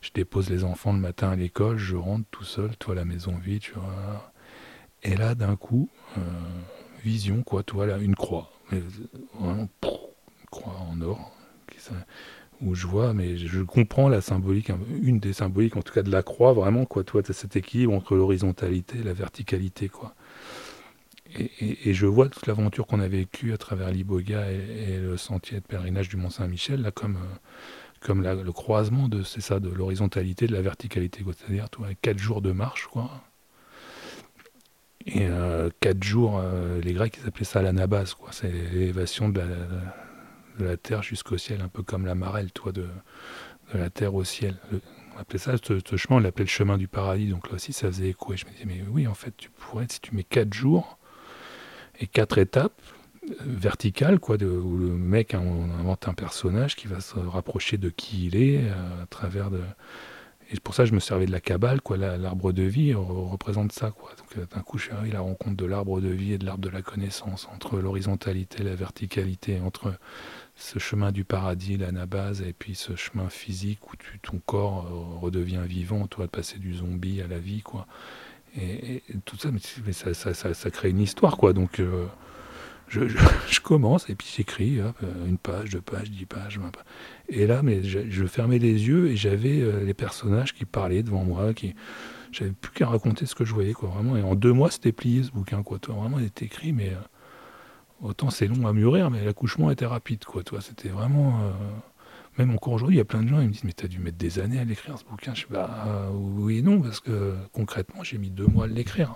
je 0.00 0.10
dépose 0.12 0.50
les 0.50 0.64
enfants 0.64 0.92
le 0.92 0.98
matin 0.98 1.30
à 1.30 1.36
l'école, 1.36 1.76
je 1.78 1.96
rentre 1.96 2.26
tout 2.30 2.44
seul, 2.44 2.76
toi 2.76 2.94
la 2.94 3.04
maison 3.04 3.36
vide, 3.36 3.60
tu 3.60 3.72
vois. 3.72 4.32
Et 5.02 5.16
là 5.16 5.34
d'un 5.34 5.56
coup, 5.56 5.88
euh, 6.18 6.20
vision 7.04 7.42
quoi, 7.42 7.62
toi 7.62 7.86
là, 7.86 7.98
une 7.98 8.14
croix. 8.14 8.50
une 8.70 9.68
croix 10.50 10.76
en 10.88 11.00
or. 11.00 11.32
Où 12.60 12.76
je 12.76 12.86
vois, 12.86 13.12
mais 13.12 13.36
je 13.36 13.60
comprends 13.60 14.08
la 14.08 14.20
symbolique, 14.20 14.70
une 15.02 15.18
des 15.18 15.32
symboliques 15.32 15.76
en 15.76 15.82
tout 15.82 15.92
cas 15.92 16.02
de 16.02 16.12
la 16.12 16.22
croix, 16.22 16.52
vraiment, 16.52 16.84
quoi. 16.84 17.02
Toi, 17.02 17.20
tu 17.24 17.32
as 17.32 17.34
cet 17.34 17.56
équilibre 17.56 17.92
entre 17.92 18.14
l'horizontalité 18.14 18.98
et 18.98 19.02
la 19.02 19.14
verticalité, 19.14 19.88
quoi. 19.88 20.14
Et, 21.38 21.94
je 21.94 22.06
vois 22.06 22.28
toute 22.28 22.46
l'aventure 22.46 22.86
qu'on 22.86 23.00
a 23.00 23.08
vécue 23.08 23.52
à 23.52 23.58
travers 23.58 23.90
l'Iboga 23.90 24.50
et, 24.50 24.98
le 24.98 25.16
sentier 25.16 25.60
de 25.60 25.64
pèlerinage 25.64 26.08
du 26.08 26.16
Mont-Saint-Michel, 26.16 26.82
là, 26.82 26.90
comme, 26.90 27.16
euh, 27.16 27.36
comme 28.00 28.22
le 28.22 28.52
croisement 28.52 29.08
de, 29.08 29.22
c'est 29.22 29.40
ça, 29.40 29.60
de 29.60 29.70
l'horizontalité 29.70 30.46
de 30.46 30.52
la 30.52 30.62
verticalité, 30.62 31.24
C'est-à-dire, 31.24 31.70
toi, 31.70 31.88
quatre 32.00 32.18
jours 32.18 32.42
de 32.42 32.52
marche, 32.52 32.86
quoi. 32.86 33.10
Et 35.06 35.26
euh, 35.26 35.68
quatre 35.80 36.02
jours, 36.04 36.38
euh, 36.38 36.80
les 36.80 36.92
Grecs, 36.92 37.18
ils 37.20 37.26
appelaient 37.26 37.44
ça 37.44 37.62
l'anabase, 37.62 38.14
quoi. 38.14 38.28
C'est 38.32 38.50
l'élévation 38.50 39.28
de 39.28 39.40
la 39.40 39.46
de 40.58 40.64
la 40.64 40.76
terre 40.76 41.02
jusqu'au 41.02 41.38
ciel, 41.38 41.60
un 41.60 41.68
peu 41.68 41.82
comme 41.82 42.06
la 42.06 42.14
marelle, 42.14 42.52
toi, 42.52 42.72
de, 42.72 42.86
la 43.74 43.90
terre 43.90 44.14
au 44.14 44.24
ciel. 44.24 44.56
On 45.16 45.20
appelait 45.20 45.38
ça, 45.38 45.54
ce, 45.62 45.96
chemin, 45.96 46.16
on 46.16 46.20
l'appelait 46.20 46.44
le 46.44 46.50
chemin 46.50 46.78
du 46.78 46.88
paradis, 46.88 47.28
donc 47.28 47.48
là 47.48 47.54
aussi 47.54 47.72
ça 47.72 47.86
faisait 47.88 48.08
écho. 48.08 48.34
Je 48.36 48.44
me 48.46 48.50
disais, 48.50 48.64
mais 48.66 48.82
oui, 48.90 49.06
en 49.06 49.14
fait, 49.14 49.34
tu 49.36 49.50
pourrais, 49.50 49.86
si 49.88 50.00
tu 50.00 50.14
mets 50.14 50.24
quatre 50.24 50.52
jours 50.52 50.98
et 52.00 52.06
quatre 52.06 52.38
étapes 52.38 52.80
euh, 53.30 53.34
verticales, 53.40 54.18
quoi, 54.18 54.36
de, 54.36 54.46
où 54.46 54.76
le 54.76 54.88
mec 54.88 55.34
invente 55.34 56.08
un 56.08 56.14
personnage 56.14 56.76
qui 56.76 56.88
va 56.88 57.00
se 57.00 57.18
rapprocher 57.18 57.78
de 57.78 57.88
qui 57.88 58.26
il 58.26 58.36
est 58.36 58.64
euh, 58.64 59.02
à 59.02 59.06
travers 59.06 59.50
de. 59.50 59.60
Et 60.54 60.60
pour 60.60 60.74
ça, 60.74 60.84
je 60.84 60.92
me 60.92 61.00
servais 61.00 61.24
de 61.24 61.30
la 61.30 61.40
cabale, 61.40 61.80
quoi. 61.80 61.96
L'arbre 61.96 62.52
de 62.52 62.62
vie 62.62 62.92
représente 62.92 63.72
ça, 63.72 63.90
quoi. 63.90 64.10
Donc 64.18 64.36
euh, 64.36 64.46
d'un 64.54 64.60
coup, 64.60 64.76
je 64.76 64.90
la 65.10 65.20
rencontre 65.20 65.56
de 65.56 65.64
l'arbre 65.64 66.00
de 66.00 66.08
vie 66.08 66.32
et 66.32 66.38
de 66.38 66.44
l'arbre 66.44 66.60
de 66.60 66.68
la 66.68 66.82
connaissance, 66.82 67.48
entre 67.54 67.78
l'horizontalité 67.78 68.62
et 68.62 68.64
la 68.64 68.74
verticalité, 68.74 69.60
entre 69.60 69.94
ce 70.56 70.78
chemin 70.78 71.10
du 71.12 71.24
paradis, 71.24 71.78
l'anabase, 71.78 72.42
et 72.42 72.52
puis 72.52 72.74
ce 72.74 72.96
chemin 72.96 73.30
physique 73.30 73.90
où 73.90 73.96
tu, 73.96 74.18
ton 74.18 74.40
corps 74.44 75.18
redevient 75.22 75.62
vivant, 75.64 76.06
toi, 76.06 76.26
de 76.26 76.30
passer 76.30 76.58
du 76.58 76.74
zombie 76.74 77.22
à 77.22 77.28
la 77.28 77.38
vie, 77.38 77.62
quoi. 77.62 77.86
Et, 78.56 79.02
tout 79.24 79.36
ça, 79.36 79.50
mais 79.50 79.92
ça, 79.92 80.14
ça, 80.14 80.34
ça, 80.34 80.70
crée 80.70 80.90
une 80.90 81.00
histoire, 81.00 81.36
quoi. 81.36 81.52
Donc, 81.52 81.80
euh, 81.80 82.06
je, 82.88 83.08
je, 83.08 83.60
commence, 83.62 84.10
et 84.10 84.14
puis 84.14 84.28
j'écris, 84.34 84.80
euh, 84.80 84.92
une 85.26 85.38
page, 85.38 85.70
deux 85.70 85.80
pages, 85.80 86.10
dix 86.10 86.26
pages. 86.26 86.60
Et 87.28 87.46
là, 87.46 87.62
mais 87.62 87.82
je, 87.82 88.26
fermais 88.26 88.58
les 88.58 88.88
yeux, 88.88 89.10
et 89.10 89.16
j'avais 89.16 89.84
les 89.84 89.94
personnages 89.94 90.54
qui 90.54 90.64
parlaient 90.64 91.02
devant 91.02 91.24
moi, 91.24 91.54
qui... 91.54 91.74
J'avais 92.30 92.52
plus 92.52 92.72
qu'à 92.72 92.86
raconter 92.86 93.26
ce 93.26 93.34
que 93.34 93.44
je 93.44 93.52
voyais, 93.52 93.74
quoi, 93.74 93.90
vraiment. 93.90 94.16
Et 94.16 94.22
en 94.22 94.34
deux 94.34 94.54
mois, 94.54 94.70
c'était 94.70 94.92
plié, 94.92 95.22
ce 95.22 95.30
bouquin, 95.30 95.62
quoi. 95.62 95.78
Toi, 95.78 95.94
vraiment, 95.94 96.18
il 96.18 96.26
était 96.26 96.46
écrit, 96.46 96.72
mais... 96.72 96.92
Autant 98.00 98.30
c'est 98.30 98.48
long 98.48 98.66
à 98.66 98.72
mûrir, 98.72 99.12
mais 99.12 99.24
l'accouchement 99.24 99.70
était 99.70 99.86
rapide, 99.86 100.24
quoi. 100.24 100.42
Toi, 100.42 100.60
c'était 100.60 100.88
vraiment. 100.88 101.52
Euh, 102.38 102.38
même 102.38 102.54
encore 102.54 102.74
aujourd'hui, 102.74 102.96
il 102.96 102.98
y 102.98 103.02
a 103.02 103.04
plein 103.04 103.22
de 103.22 103.28
gens 103.28 103.40
qui 103.40 103.46
me 103.46 103.52
disent 103.52 103.64
Mais 103.64 103.72
t'as 103.72 103.88
dû 103.88 103.98
mettre 103.98 104.18
des 104.18 104.38
années 104.38 104.58
à 104.58 104.64
l'écrire 104.64 104.98
ce 104.98 105.04
bouquin. 105.04 105.34
Je 105.34 105.46
dis 105.46 105.52
Bah 105.52 106.10
oui 106.12 106.58
et 106.58 106.62
non, 106.62 106.80
parce 106.80 107.00
que 107.00 107.34
concrètement, 107.52 108.02
j'ai 108.02 108.18
mis 108.18 108.30
deux 108.30 108.46
mois 108.46 108.64
à 108.64 108.68
l'écrire. 108.68 109.14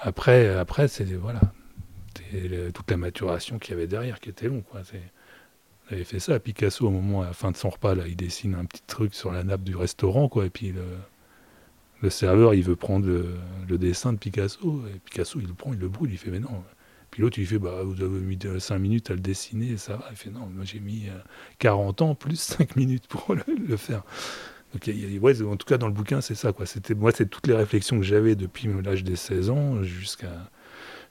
Après, 0.00 0.48
après 0.50 0.88
c'est 0.88 1.04
voilà, 1.04 1.40
toute 2.74 2.90
la 2.90 2.96
maturation 2.96 3.58
qu'il 3.58 3.74
y 3.74 3.78
avait 3.78 3.86
derrière 3.86 4.20
qui 4.20 4.28
était 4.28 4.48
long, 4.48 4.62
quoi. 4.62 4.82
Avait 5.90 6.04
fait 6.04 6.20
ça 6.20 6.38
Picasso 6.38 6.86
au 6.86 6.90
moment, 6.90 7.22
à 7.22 7.26
la 7.26 7.32
fin 7.32 7.50
de 7.50 7.56
son 7.56 7.70
repas, 7.70 7.94
là, 7.94 8.06
il 8.06 8.14
dessine 8.14 8.54
un 8.54 8.66
petit 8.66 8.82
truc 8.86 9.14
sur 9.14 9.32
la 9.32 9.42
nappe 9.42 9.62
du 9.62 9.74
restaurant, 9.74 10.28
quoi, 10.28 10.44
et 10.44 10.50
puis 10.50 10.74
le, 12.02 12.10
serveur, 12.10 12.52
il 12.52 12.62
veut 12.62 12.76
prendre 12.76 13.06
le, 13.06 13.38
le, 13.66 13.78
dessin 13.78 14.12
de 14.12 14.18
Picasso, 14.18 14.82
et 14.94 14.98
Picasso, 14.98 15.40
il 15.40 15.46
le 15.46 15.54
prend, 15.54 15.72
il 15.72 15.78
le 15.78 15.88
brûle, 15.88 16.12
il 16.12 16.18
fait, 16.18 16.30
mais 16.30 16.40
non, 16.40 16.62
puis 17.10 17.22
l'autre, 17.22 17.38
il 17.38 17.46
fait 17.46 17.58
bah, 17.58 17.82
Vous 17.84 18.02
avez 18.02 18.20
mis 18.20 18.38
5 18.58 18.78
minutes 18.78 19.10
à 19.10 19.14
le 19.14 19.20
dessiner, 19.20 19.76
ça 19.76 19.96
va. 19.96 20.06
Il 20.10 20.16
fait 20.16 20.30
Non, 20.30 20.48
moi 20.54 20.64
j'ai 20.64 20.80
mis 20.80 21.06
40 21.58 22.00
euh, 22.00 22.04
ans 22.04 22.14
plus 22.14 22.36
5 22.40 22.76
minutes 22.76 23.06
pour 23.08 23.34
le, 23.34 23.76
faire. 23.76 24.02
Donc, 24.74 24.86
ouais, 25.22 25.42
en 25.42 25.56
tout 25.56 25.66
cas, 25.66 25.78
dans 25.78 25.86
le 25.86 25.94
bouquin, 25.94 26.20
c'est 26.20 26.34
ça. 26.34 26.52
Quoi. 26.52 26.66
C'était, 26.66 26.94
moi, 26.94 27.10
c'est 27.12 27.26
toutes 27.26 27.46
les 27.46 27.54
réflexions 27.54 27.98
que 27.98 28.04
j'avais 28.04 28.34
depuis 28.34 28.68
l'âge 28.84 29.02
des 29.02 29.16
16 29.16 29.50
ans 29.50 29.82
jusqu'à, 29.82 30.50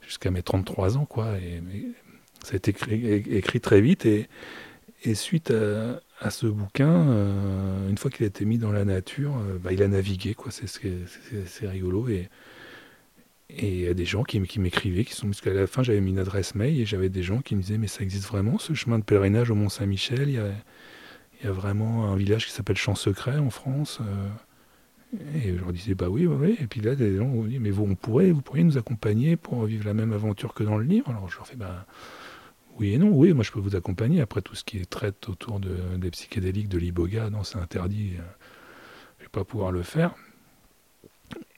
jusqu'à 0.01 0.29
mes 0.29 0.43
33 0.43 0.97
ans. 0.97 1.05
Quoi. 1.05 1.37
Et, 1.39 1.61
ça 2.43 2.53
a 2.53 2.57
été 2.57 2.71
écrit, 3.35 3.59
très 3.59 3.81
vite. 3.81 4.05
Et, 4.05 4.29
et 5.03 5.15
suite 5.15 5.51
à, 6.19 6.29
ce 6.29 6.45
bouquin, 6.45 7.09
euh, 7.09 7.89
une 7.89 7.97
fois 7.97 8.11
qu'il 8.11 8.23
a 8.25 8.27
été 8.27 8.45
mis 8.45 8.59
dans 8.59 8.71
la 8.71 8.85
nature, 8.85 9.35
euh, 9.37 9.57
bah, 9.57 9.73
il 9.73 9.81
a 9.81 9.87
navigué. 9.87 10.35
Quoi. 10.35 10.51
C'est, 10.51 10.67
c'est 10.67 11.67
rigolo. 11.67 12.07
Et, 12.09 12.29
et 13.49 13.69
il 13.69 13.79
y 13.79 13.87
a 13.87 13.93
des 13.93 14.05
gens 14.05 14.23
qui, 14.23 14.39
m'écrivaient, 14.39 15.05
qui 15.05 15.13
sont, 15.13 15.27
parce 15.27 15.39
qu'à 15.39 15.53
la 15.53 15.67
fin 15.67 15.81
j'avais 15.81 16.01
mis 16.01 16.11
une 16.11 16.19
adresse 16.19 16.53
mail 16.53 16.79
et 16.79 16.85
j'avais 16.85 17.09
des 17.09 17.23
gens 17.23 17.41
qui 17.41 17.55
me 17.55 17.61
disaient 17.61 17.77
mais 17.77 17.87
ça 17.87 18.03
existe 18.03 18.27
vraiment 18.27 18.57
ce 18.57 18.73
chemin 18.73 18.99
de 18.99 19.03
pèlerinage 19.03 19.49
au 19.51 19.55
Mont 19.55 19.69
Saint-Michel 19.69 20.29
il 20.29 20.35
y, 20.35 21.47
a, 21.47 21.51
vraiment 21.51 22.11
un 22.11 22.15
village 22.17 22.45
qui 22.45 22.51
s'appelle 22.51 22.75
Champ 22.75 22.95
Secret 22.95 23.37
en 23.37 23.49
France. 23.49 23.99
Euh. 24.01 25.17
et 25.35 25.53
je 25.53 25.59
leur 25.59 25.71
disais 25.71 25.95
bah 25.95 26.09
oui, 26.09 26.25
oui, 26.25 26.35
oui. 26.39 26.57
Et 26.59 26.67
puis 26.67 26.81
là 26.81 26.95
des 26.95 27.15
gens 27.15 27.27
m'ont 27.27 27.45
dit 27.45 27.59
mais 27.59 27.69
vous, 27.69 27.83
on 27.83 27.95
pourrait, 27.95 28.31
vous 28.31 28.41
pourriez 28.41 28.65
nous 28.65 28.77
accompagner 28.77 29.37
pour 29.37 29.63
vivre 29.65 29.85
la 29.85 29.93
même 29.93 30.11
aventure 30.11 30.53
que 30.53 30.63
dans 30.63 30.77
le 30.77 30.83
livre? 30.83 31.09
Alors 31.09 31.29
je 31.29 31.37
leur 31.37 31.47
fais 31.47 31.55
bah 31.55 31.85
oui 32.79 32.93
et 32.93 32.97
non, 32.97 33.09
oui, 33.09 33.33
moi 33.33 33.43
je 33.43 33.51
peux 33.51 33.59
vous 33.59 33.75
accompagner. 33.75 34.19
Après 34.19 34.41
tout 34.41 34.55
ce 34.55 34.63
qui 34.63 34.77
est 34.77 34.89
traite 34.89 35.29
autour 35.29 35.59
de, 35.59 35.75
des 35.97 36.11
psychédéliques, 36.11 36.69
de 36.69 36.77
l'iboga, 36.77 37.29
non 37.29 37.43
c'est 37.43 37.57
interdit, 37.57 38.15
euh, 38.19 38.21
je 39.19 39.23
vais 39.23 39.29
pas 39.31 39.45
pouvoir 39.45 39.71
le 39.71 39.83
faire. 39.83 40.15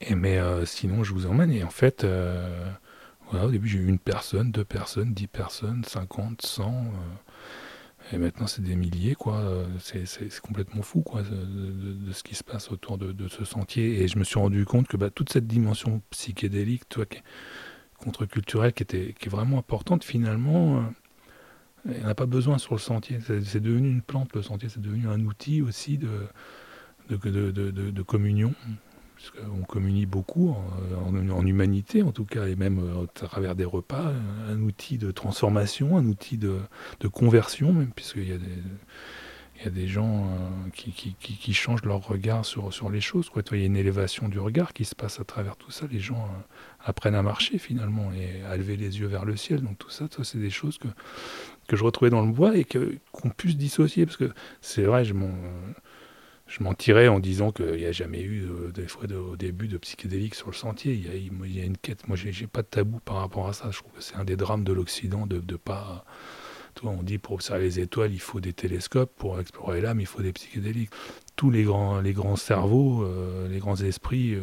Et 0.00 0.14
mais 0.14 0.38
euh, 0.38 0.64
sinon, 0.64 1.04
je 1.04 1.12
vous 1.12 1.26
emmène. 1.26 1.50
Et 1.50 1.62
en 1.62 1.70
fait, 1.70 2.04
euh, 2.04 2.70
voilà, 3.30 3.46
au 3.46 3.50
début, 3.50 3.68
j'ai 3.68 3.78
eu 3.78 3.86
une 3.86 3.98
personne, 3.98 4.50
deux 4.50 4.64
personnes, 4.64 5.12
dix 5.12 5.26
personnes, 5.26 5.84
cinquante, 5.84 6.42
cent. 6.42 6.84
Euh, 6.84 8.14
et 8.14 8.18
maintenant, 8.18 8.46
c'est 8.46 8.62
des 8.62 8.76
milliers, 8.76 9.14
quoi. 9.14 9.44
C'est 9.78 10.40
complètement 10.40 10.82
fou, 10.82 11.02
quoi, 11.02 11.22
de, 11.22 12.12
ce 12.12 12.22
qui 12.22 12.34
se 12.34 12.42
passe 12.42 12.72
autour 12.72 12.98
de, 12.98 13.28
ce 13.28 13.44
sentier. 13.44 14.02
Et 14.02 14.08
je 14.08 14.18
me 14.18 14.24
suis 14.24 14.38
rendu 14.38 14.64
compte 14.64 14.88
que 14.88 14.96
bah, 14.96 15.10
toute 15.10 15.30
cette 15.30 15.46
dimension 15.46 16.00
psychédélique, 16.10 16.88
toi, 16.88 17.04
contre-culturelle, 17.98 18.72
qui, 18.72 18.82
était, 18.82 19.14
qui 19.18 19.26
est 19.26 19.30
vraiment 19.30 19.58
importante, 19.58 20.02
finalement, 20.02 20.82
il 21.84 21.98
n'y 21.98 22.04
en 22.04 22.08
a 22.08 22.14
pas 22.14 22.26
besoin 22.26 22.58
sur 22.58 22.74
le 22.74 22.80
sentier. 22.80 23.18
C'est 23.20 23.60
devenu 23.60 23.90
une 23.90 24.02
plante, 24.02 24.34
le 24.34 24.42
sentier. 24.42 24.70
C'est 24.70 24.80
devenu 24.80 25.06
un 25.06 25.20
outil 25.20 25.60
aussi 25.60 25.98
de, 25.98 26.08
de 27.10 28.02
communion 28.02 28.54
on 29.54 29.62
communie 29.62 30.06
beaucoup 30.06 30.54
en, 31.04 31.46
humanité 31.46 32.02
en 32.02 32.12
tout 32.12 32.24
cas, 32.24 32.46
et 32.46 32.56
même 32.56 32.78
euh, 32.78 33.04
à 33.04 33.26
travers 33.26 33.54
des 33.54 33.64
repas, 33.64 34.12
un 34.48 34.60
outil 34.62 34.98
de 34.98 35.10
transformation, 35.10 35.96
un 35.96 36.06
outil 36.06 36.38
de, 36.38 36.60
conversion, 37.12 37.72
même 37.72 37.92
puisqu'il 37.92 38.28
y 38.28 38.32
a 38.32 38.38
des, 38.38 38.46
il 39.60 39.64
y 39.64 39.68
a 39.68 39.70
des 39.70 39.88
gens 39.88 40.24
euh, 40.24 40.70
qui, 40.72 41.52
changent 41.52 41.84
leur 41.84 42.06
regard 42.06 42.46
sur, 42.46 42.90
les 42.90 43.00
choses. 43.00 43.28
Quoi. 43.28 43.42
Il 43.52 43.58
y 43.58 43.62
a 43.62 43.66
une 43.66 43.76
élévation 43.76 44.28
du 44.28 44.38
regard 44.38 44.72
qui 44.72 44.86
se 44.86 44.94
passe 44.94 45.20
à 45.20 45.24
travers 45.24 45.56
tout 45.56 45.70
ça. 45.70 45.86
Les 45.90 46.00
gens 46.00 46.24
euh, 46.24 46.42
apprennent 46.84 47.14
à 47.14 47.22
marcher 47.22 47.58
finalement 47.58 48.10
et 48.12 48.42
à 48.44 48.56
lever 48.56 48.76
les 48.76 49.00
yeux 49.00 49.06
vers 49.06 49.26
le 49.26 49.36
ciel. 49.36 49.60
Donc 49.60 49.76
tout 49.78 49.90
ça, 49.90 50.06
ça 50.10 50.24
c'est 50.24 50.38
des 50.38 50.50
choses 50.50 50.78
que, 50.78 50.88
que 51.68 51.76
je 51.76 51.84
retrouvais 51.84 52.10
dans 52.10 52.24
le 52.24 52.32
bois 52.32 52.56
et 52.56 52.64
qu'on 52.64 53.28
puisse 53.28 53.56
dissocier. 53.56 54.06
Parce 54.06 54.16
que 54.16 54.30
c'est 54.62 54.84
vrai, 54.84 55.04
je 55.04 55.12
m'en 55.12 55.30
je 56.50 56.64
mentirais 56.64 57.06
en 57.06 57.20
disant 57.20 57.52
qu'il 57.52 57.76
n'y 57.76 57.84
a 57.84 57.92
jamais 57.92 58.20
eu 58.20 58.44
euh, 58.44 58.72
des 58.72 58.88
fois 58.88 59.04
au 59.12 59.36
début 59.36 59.68
de 59.68 59.78
psychédéliques 59.78 60.34
sur 60.34 60.48
le 60.48 60.54
sentier. 60.54 60.92
Il 60.94 61.56
y 61.56 61.60
a, 61.60 61.64
une 61.64 61.76
quête. 61.76 62.08
Moi, 62.08 62.16
j'ai 62.16 62.46
pas 62.48 62.62
de 62.62 62.66
tabou 62.66 62.98
par 63.04 63.16
rapport 63.16 63.48
à 63.48 63.52
ça. 63.52 63.70
Je 63.70 63.78
trouve 63.78 63.92
que 63.92 64.02
c'est 64.02 64.16
un 64.16 64.24
des 64.24 64.36
drames 64.36 64.64
de 64.64 64.72
l'Occident 64.72 65.26
de 65.26 65.36
ne 65.36 65.56
pas. 65.56 66.04
Toi, 66.74 66.92
on 66.98 67.02
dit 67.04 67.18
pour 67.18 67.34
observer 67.34 67.64
les 67.64 67.78
étoiles, 67.78 68.12
il 68.12 68.20
faut 68.20 68.40
des 68.40 68.52
télescopes. 68.52 69.14
Pour 69.16 69.38
explorer 69.38 69.80
l'âme, 69.80 70.00
il 70.00 70.06
faut 70.06 70.22
des 70.22 70.32
psychédéliques. 70.32 70.90
Tous 71.36 71.50
les 71.50 71.62
grands, 71.62 72.36
cerveaux, 72.36 73.04
euh, 73.04 73.48
les 73.48 73.60
grands 73.60 73.76
esprits. 73.76 74.36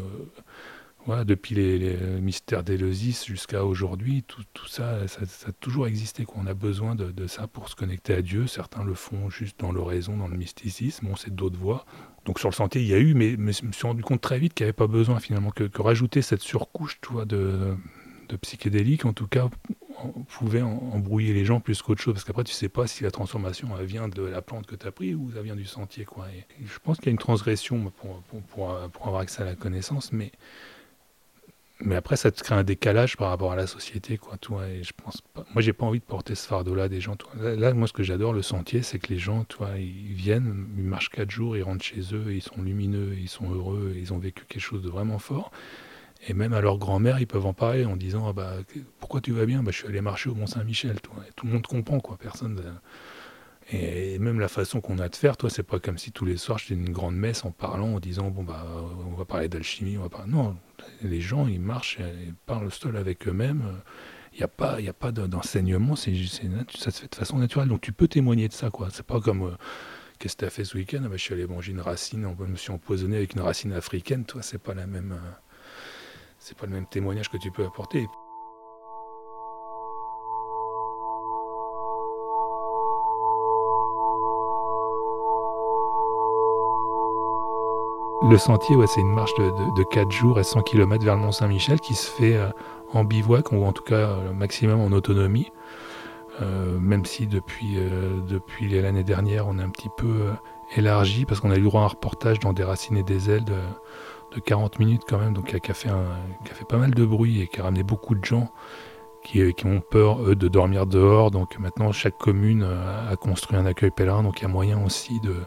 Euh, 1.09 1.23
depuis 1.23 1.55
les, 1.55 1.97
mystères 2.21 2.63
d'Éleusis 2.63 3.25
jusqu'à 3.25 3.63
aujourd'hui, 3.63 4.23
tout, 4.23 4.43
ça, 4.67 5.07
ça, 5.07 5.21
a 5.47 5.51
toujours 5.53 5.87
existé. 5.87 6.25
qu'on 6.25 6.41
On 6.41 6.47
a 6.47 6.53
besoin 6.53 6.95
de, 6.95 7.27
ça 7.27 7.47
pour 7.47 7.69
se 7.69 7.75
connecter 7.75 8.13
à 8.13 8.21
Dieu. 8.21 8.47
Certains 8.47 8.83
le 8.83 8.93
font 8.93 9.29
juste 9.29 9.59
dans 9.59 9.71
l'oraison, 9.71 10.17
dans 10.17 10.27
le 10.27 10.37
mysticisme. 10.37 11.07
On 11.07 11.15
sait 11.15 11.31
d'autres 11.31 11.57
voies. 11.57 11.85
Donc 12.25 12.39
sur 12.39 12.49
le 12.49 12.53
sentier, 12.53 12.81
il 12.81 12.87
y 12.87 12.93
a 12.93 12.99
eu, 12.99 13.13
mais, 13.13 13.31
je 13.31 13.65
me 13.65 13.71
suis 13.71 13.87
rendu 13.87 14.03
compte 14.03 14.21
très 14.21 14.37
vite 14.37 14.53
qu'il 14.53 14.65
n'y 14.65 14.67
avait 14.67 14.73
pas 14.73 14.87
besoin 14.87 15.19
finalement 15.19 15.51
que, 15.51 15.69
rajouter 15.81 16.21
cette 16.21 16.41
surcouche 16.41 16.99
de, 17.25 17.75
de 18.27 18.35
psychédélique, 18.35 19.05
en 19.05 19.13
tout 19.13 19.27
cas, 19.27 19.49
pouvait 20.27 20.61
embrouiller 20.61 21.33
les 21.33 21.45
gens 21.45 21.59
plus 21.59 21.81
qu'autre 21.81 22.01
chose. 22.01 22.13
Parce 22.15 22.25
qu'après, 22.25 22.43
tu 22.43 22.53
sais 22.53 22.69
pas 22.69 22.85
si 22.85 23.03
la 23.03 23.11
transformation 23.11 23.69
vient 23.81 24.09
de 24.09 24.23
la 24.23 24.41
plante 24.41 24.67
que 24.67 24.75
tu 24.75 24.85
as 24.85 24.91
pris 24.91 25.15
ou 25.15 25.31
ça 25.31 25.41
vient 25.41 25.55
du 25.55 25.65
sentier. 25.65 26.05
Quoi. 26.05 26.27
Je 26.63 26.79
pense 26.83 26.97
qu'il 26.97 27.07
y 27.07 27.09
a 27.09 27.11
une 27.11 27.17
transgression 27.17 27.91
pour, 27.97 28.21
pour 28.49 28.71
avoir 28.71 29.21
accès 29.21 29.41
à 29.41 29.45
la 29.45 29.55
connaissance, 29.55 30.11
mais 30.11 30.31
mais 31.79 31.95
après, 31.95 32.15
ça 32.15 32.31
te 32.31 32.41
crée 32.41 32.55
un 32.55 32.63
décalage 32.63 33.17
par 33.17 33.29
rapport 33.29 33.51
à 33.51 33.55
la 33.55 33.67
société, 33.67 34.17
quoi. 34.17 34.37
Toi, 34.37 34.67
et 34.67 34.83
je 34.83 34.93
pense 34.93 35.21
pas. 35.33 35.45
Moi, 35.53 35.61
j'ai 35.61 35.73
pas 35.73 35.85
envie 35.85 35.99
de 35.99 36.05
porter 36.05 36.33
ce 36.33 36.47
fardeau-là 36.47 36.89
des 36.89 36.99
gens. 36.99 37.15
Toi. 37.15 37.31
Là, 37.55 37.73
moi, 37.73 37.87
ce 37.87 37.93
que 37.93 38.03
j'adore 38.03 38.33
le 38.33 38.41
sentier, 38.41 38.81
c'est 38.81 38.97
que 38.97 39.13
les 39.13 39.19
gens, 39.19 39.43
toi, 39.43 39.69
ils 39.77 40.13
viennent, 40.13 40.67
ils 40.77 40.83
marchent 40.83 41.09
quatre 41.09 41.29
jours, 41.29 41.55
ils 41.55 41.63
rentrent 41.63 41.83
chez 41.83 42.01
eux, 42.13 42.33
ils 42.33 42.41
sont 42.41 42.61
lumineux, 42.61 43.15
ils 43.19 43.29
sont 43.29 43.51
heureux, 43.51 43.93
ils 43.95 44.11
ont 44.11 44.17
vécu 44.17 44.43
quelque 44.45 44.61
chose 44.61 44.81
de 44.81 44.89
vraiment 44.89 45.19
fort. 45.19 45.51
Et 46.27 46.33
même 46.33 46.53
à 46.53 46.61
leur 46.61 46.79
grand-mère, 46.79 47.19
ils 47.19 47.27
peuvent 47.27 47.45
en 47.45 47.53
parler 47.53 47.85
en 47.85 47.95
disant, 47.95 48.27
ah 48.27 48.33
bah, 48.33 48.53
pourquoi 48.99 49.21
tu 49.21 49.31
vas 49.31 49.45
bien? 49.45 49.61
Bah, 49.61 49.71
je 49.71 49.77
suis 49.77 49.87
allé 49.87 50.01
marcher 50.01 50.29
au 50.29 50.35
Mont 50.35 50.47
Saint-Michel. 50.47 50.99
Toi. 51.01 51.15
tout 51.35 51.45
le 51.45 51.53
monde 51.53 51.67
comprend, 51.67 51.99
quoi. 51.99 52.17
Personne. 52.17 52.59
Et 53.69 54.17
même 54.19 54.39
la 54.39 54.47
façon 54.47 54.79
qu'on 54.79 54.97
a 54.99 55.09
de 55.09 55.15
faire, 55.15 55.35
toi, 55.35 55.49
c'est 55.49 55.63
pas 55.63 55.79
comme 55.79 55.97
si 55.97 56.11
tous 56.11 56.23
les 56.23 56.37
soirs 56.37 56.57
je 56.57 56.73
une 56.73 56.89
grande 56.91 57.15
messe 57.15 57.43
en 57.43 57.51
parlant, 57.51 57.95
en 57.95 57.99
disant 57.99 58.29
bon 58.29 58.43
bah 58.43 58.65
on 59.05 59.15
va 59.15 59.25
parler 59.25 59.49
d'alchimie, 59.49 59.97
on 59.97 60.03
va 60.03 60.09
pas. 60.09 60.25
Non, 60.25 60.55
les 61.01 61.19
gens 61.19 61.47
ils 61.47 61.59
marchent, 61.59 61.99
ils 61.99 62.33
parlent 62.33 62.71
seul 62.71 62.95
avec 62.95 63.27
eux-mêmes. 63.27 63.63
Il 64.33 64.37
n'y 64.37 64.43
a 64.43 64.47
pas, 64.47 64.77
pas 64.97 65.11
d'enseignement, 65.11 65.95
ça 65.95 66.11
se 66.11 67.01
fait 67.01 67.09
de 67.11 67.15
façon 67.15 67.39
naturelle. 67.39 67.67
Donc 67.67 67.81
tu 67.81 67.91
peux 67.91 68.07
témoigner 68.07 68.47
de 68.47 68.53
ça, 68.53 68.69
quoi. 68.69 68.89
C'est 68.91 69.05
pas 69.05 69.19
comme 69.19 69.41
euh, 69.41 69.51
qu'est-ce 70.19 70.35
que 70.35 70.41
tu 70.41 70.45
as 70.45 70.49
fait 70.49 70.63
ce 70.63 70.77
week-end? 70.77 71.01
Ah, 71.03 71.09
bah, 71.09 71.17
Je 71.17 71.23
suis 71.23 71.33
allé 71.33 71.47
manger 71.47 71.71
une 71.71 71.81
racine, 71.81 72.35
je 72.39 72.45
me 72.45 72.55
suis 72.55 72.71
empoisonné 72.71 73.17
avec 73.17 73.33
une 73.33 73.41
racine 73.41 73.73
africaine. 73.73 74.25
Toi, 74.25 74.43
c'est 74.43 74.59
pas 74.59 74.75
la 74.75 74.85
même, 74.85 75.13
euh, 75.13 75.31
c'est 76.39 76.55
pas 76.57 76.67
le 76.67 76.71
même 76.71 76.85
témoignage 76.85 77.29
que 77.29 77.37
tu 77.37 77.51
peux 77.51 77.65
apporter. 77.65 78.07
Le 88.23 88.37
sentier, 88.37 88.75
ouais, 88.75 88.87
c'est 88.87 89.01
une 89.01 89.13
marche 89.13 89.33
de, 89.37 89.51
de, 89.75 89.83
4 89.83 90.11
jours 90.11 90.39
et 90.39 90.43
100 90.43 90.63
km 90.63 91.05
vers 91.05 91.15
le 91.15 91.21
Mont-Saint-Michel 91.21 91.79
qui 91.79 91.93
se 91.93 92.09
fait 92.09 92.35
euh, 92.35 92.49
en 92.91 93.03
bivouac 93.03 93.51
ou 93.51 93.63
en 93.63 93.71
tout 93.71 93.83
cas 93.83 93.93
euh, 93.93 94.33
maximum 94.33 94.81
en 94.81 94.87
autonomie. 94.87 95.51
Euh, 96.41 96.79
même 96.79 97.05
si 97.05 97.27
depuis, 97.27 97.77
l'année 98.81 99.03
dernière 99.03 99.47
on 99.47 99.59
a 99.59 99.63
un 99.63 99.69
petit 99.69 99.89
peu 99.97 100.31
élargi 100.75 101.25
parce 101.25 101.39
qu'on 101.39 101.51
a 101.51 101.57
eu 101.57 101.61
droit 101.61 101.81
à 101.81 101.85
un 101.85 101.87
reportage 101.87 102.39
dans 102.39 102.53
Des 102.53 102.63
racines 102.63 102.97
et 102.97 103.03
des 103.03 103.29
ailes 103.29 103.45
de, 103.45 103.55
40 104.43 104.77
minutes 104.79 105.01
quand 105.07 105.17
même, 105.17 105.33
donc 105.33 105.45
qui 105.45 105.71
a, 105.71 105.73
fait 105.73 105.89
a 105.89 106.53
fait 106.53 106.67
pas 106.67 106.77
mal 106.77 106.93
de 106.93 107.05
bruit 107.05 107.41
et 107.41 107.47
qui 107.47 107.59
a 107.59 107.63
ramené 107.63 107.81
beaucoup 107.81 108.13
de 108.13 108.23
gens 108.23 108.51
qui, 109.23 109.53
qui, 109.55 109.65
ont 109.65 109.81
peur, 109.81 110.21
eux, 110.21 110.35
de 110.35 110.47
dormir 110.47 110.85
dehors. 110.85 111.31
Donc 111.31 111.57
maintenant, 111.57 111.91
chaque 111.91 112.17
commune 112.17 112.63
a 112.63 113.15
construit 113.15 113.57
un 113.57 113.65
accueil 113.65 113.89
pèlerin, 113.89 114.21
donc 114.21 114.39
il 114.39 114.43
y 114.43 114.45
a 114.45 114.49
moyen 114.49 114.83
aussi 114.85 115.19
de, 115.21 115.37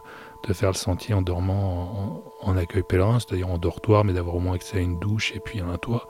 de 0.47 0.53
faire 0.53 0.69
le 0.69 0.75
sentier 0.75 1.13
en 1.13 1.21
dormant 1.21 2.23
en, 2.41 2.57
accueil 2.57 2.83
pèlerin, 2.83 3.19
c'est-à-dire 3.19 3.49
en 3.49 3.57
dortoir, 3.57 4.03
mais 4.03 4.13
d'avoir 4.13 4.35
au 4.35 4.39
moins 4.39 4.55
accès 4.55 4.77
à 4.77 4.81
une 4.81 4.99
douche 4.99 5.33
et 5.35 5.39
puis 5.39 5.61
à 5.61 5.65
un 5.65 5.77
toit. 5.77 6.07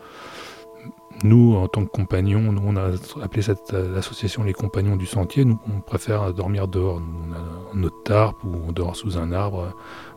Nous, 1.23 1.55
en 1.55 1.67
tant 1.67 1.85
que 1.85 1.91
compagnons, 1.91 2.51
nous, 2.51 2.61
on 2.65 2.75
a 2.77 2.91
appelé 3.21 3.41
cette 3.43 3.73
association 3.73 4.43
les 4.43 4.53
compagnons 4.53 4.95
du 4.95 5.05
sentier. 5.05 5.45
Nous, 5.45 5.59
on 5.71 5.81
préfère 5.81 6.33
dormir 6.33 6.67
dehors. 6.67 6.99
Nous, 6.99 7.29
on 7.29 7.33
a 7.33 7.75
notre 7.75 8.01
tarpe 8.03 8.43
ou 8.43 8.55
on 8.67 8.71
dort 8.71 8.95
sous 8.95 9.17
un 9.17 9.31
arbre. 9.31 9.73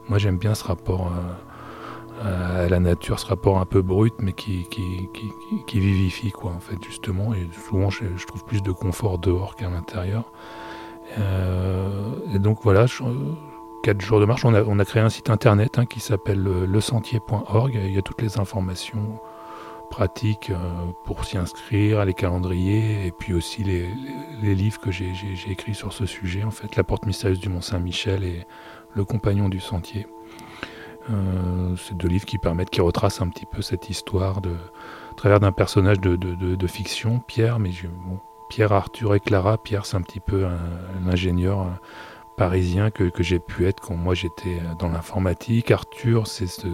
Moi, 0.09 0.19
j'aime 0.19 0.39
bien 0.39 0.55
ce 0.55 0.65
rapport 0.65 1.13
à, 2.23 2.69
la 2.69 2.81
nature, 2.81 3.19
ce 3.19 3.27
rapport 3.27 3.59
un 3.59 3.67
peu 3.67 3.83
brut, 3.83 4.15
mais 4.21 4.33
qui, 4.33 4.67
qui, 4.71 5.81
vivifie, 5.81 6.31
quoi, 6.31 6.53
en 6.53 6.61
fait, 6.61 6.83
justement. 6.83 7.35
Et 7.35 7.47
souvent, 7.69 7.91
je, 7.91 8.05
trouve 8.27 8.45
plus 8.45 8.63
de 8.63 8.73
confort 8.73 9.19
dehors 9.19 9.57
qu'à 9.57 9.69
l'intérieur. 9.69 10.33
Euh, 11.19 12.15
et 12.33 12.39
donc, 12.39 12.61
voilà, 12.63 12.87
je, 12.87 13.03
4 13.85 14.01
jours 14.01 14.19
de 14.19 14.25
marche. 14.25 14.47
On 14.47 14.79
a, 14.79 14.85
créé 14.87 15.03
un 15.03 15.11
site 15.11 15.29
internet 15.29 15.79
hein, 15.79 15.85
qui 15.85 16.01
s'appelle 16.01 16.47
euh, 16.47 16.67
lesentier.org. 16.67 17.79
Il 17.85 17.95
y 17.95 17.99
a 17.99 18.03
toutes 18.03 18.23
les 18.23 18.41
informations 18.41 19.21
pratiques 19.91 20.49
euh, 20.49 20.57
pour 21.05 21.27
s'y 21.27 21.37
inscrire, 21.37 22.03
les 22.07 22.15
calendriers 22.15 23.07
et 23.07 23.13
puis 23.13 23.35
aussi 23.35 23.63
les, 23.63 24.55
livres 24.55 24.81
que 24.81 24.91
j'ai 24.91 25.13
écrits 25.51 25.75
sur 25.75 25.93
ce 25.93 26.07
sujet. 26.07 26.45
En 26.45 26.51
fait, 26.51 26.77
La 26.77 26.83
porte 26.83 27.05
mystérieuse 27.05 27.41
du 27.41 27.51
Mont 27.51 27.61
Saint-Michel 27.61 28.25
et 28.25 28.47
Le 28.95 29.05
compagnon 29.05 29.51
du 29.51 29.61
sentier. 29.61 30.07
Euh, 31.11 31.77
c'est 31.77 31.95
deux 31.95 32.09
livres 32.09 32.25
qui 32.25 32.39
permettent, 32.39 32.71
qui 32.71 32.81
retracent 32.81 33.21
un 33.21 33.29
petit 33.29 33.45
peu 33.45 33.61
cette 33.61 33.91
histoire 33.91 34.39
à 34.39 35.15
travers 35.15 35.41
d'un 35.41 35.53
personnage 35.53 36.01
de, 36.01 36.67
fiction, 36.67 37.19
Pierre, 37.19 37.59
mais 37.59 37.71
Pierre, 38.49 38.73
Arthur 38.73 39.15
et 39.15 39.21
Clara. 39.21 39.59
Pierre, 39.59 39.85
c'est 39.85 39.99
un 39.99 40.03
petit 40.03 40.21
peu 40.21 40.47
un, 40.47 41.07
ingénieur 41.07 41.67
parisien 42.37 42.91
que, 42.91 43.11
j'ai 43.21 43.39
pu 43.39 43.67
être 43.67 43.81
quand 43.81 43.97
moi 43.97 44.15
j'étais 44.15 44.61
dans 44.79 44.89
l'informatique. 44.89 45.71
Arthur, 45.71 46.27
c'est 46.27 46.47
ce 46.47 46.69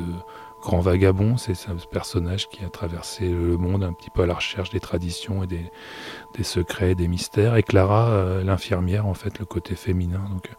grand 0.61 0.81
vagabond, 0.81 1.37
c'est 1.37 1.55
ce 1.55 1.71
personnage 1.91 2.49
qui 2.49 2.65
a 2.65 2.69
traversé 2.69 3.29
le 3.29 3.57
monde 3.57 3.83
un 3.83 3.93
petit 3.93 4.11
peu 4.11 4.23
à 4.23 4.27
la 4.27 4.35
recherche 4.35 4.71
des 4.71 4.81
traditions 4.81 5.43
et 5.43 5.47
des, 5.47 6.43
secrets, 6.43 6.95
des 6.95 7.09
mystères. 7.09 7.57
Et 7.57 7.63
Clara, 7.63 8.11
euh, 8.11 8.45
l'infirmière, 8.45 9.07
en 9.07 9.15
fait, 9.15 9.39
le 9.39 9.47
côté 9.47 9.75
féminin. 9.75 10.23
Donc, 10.31 10.51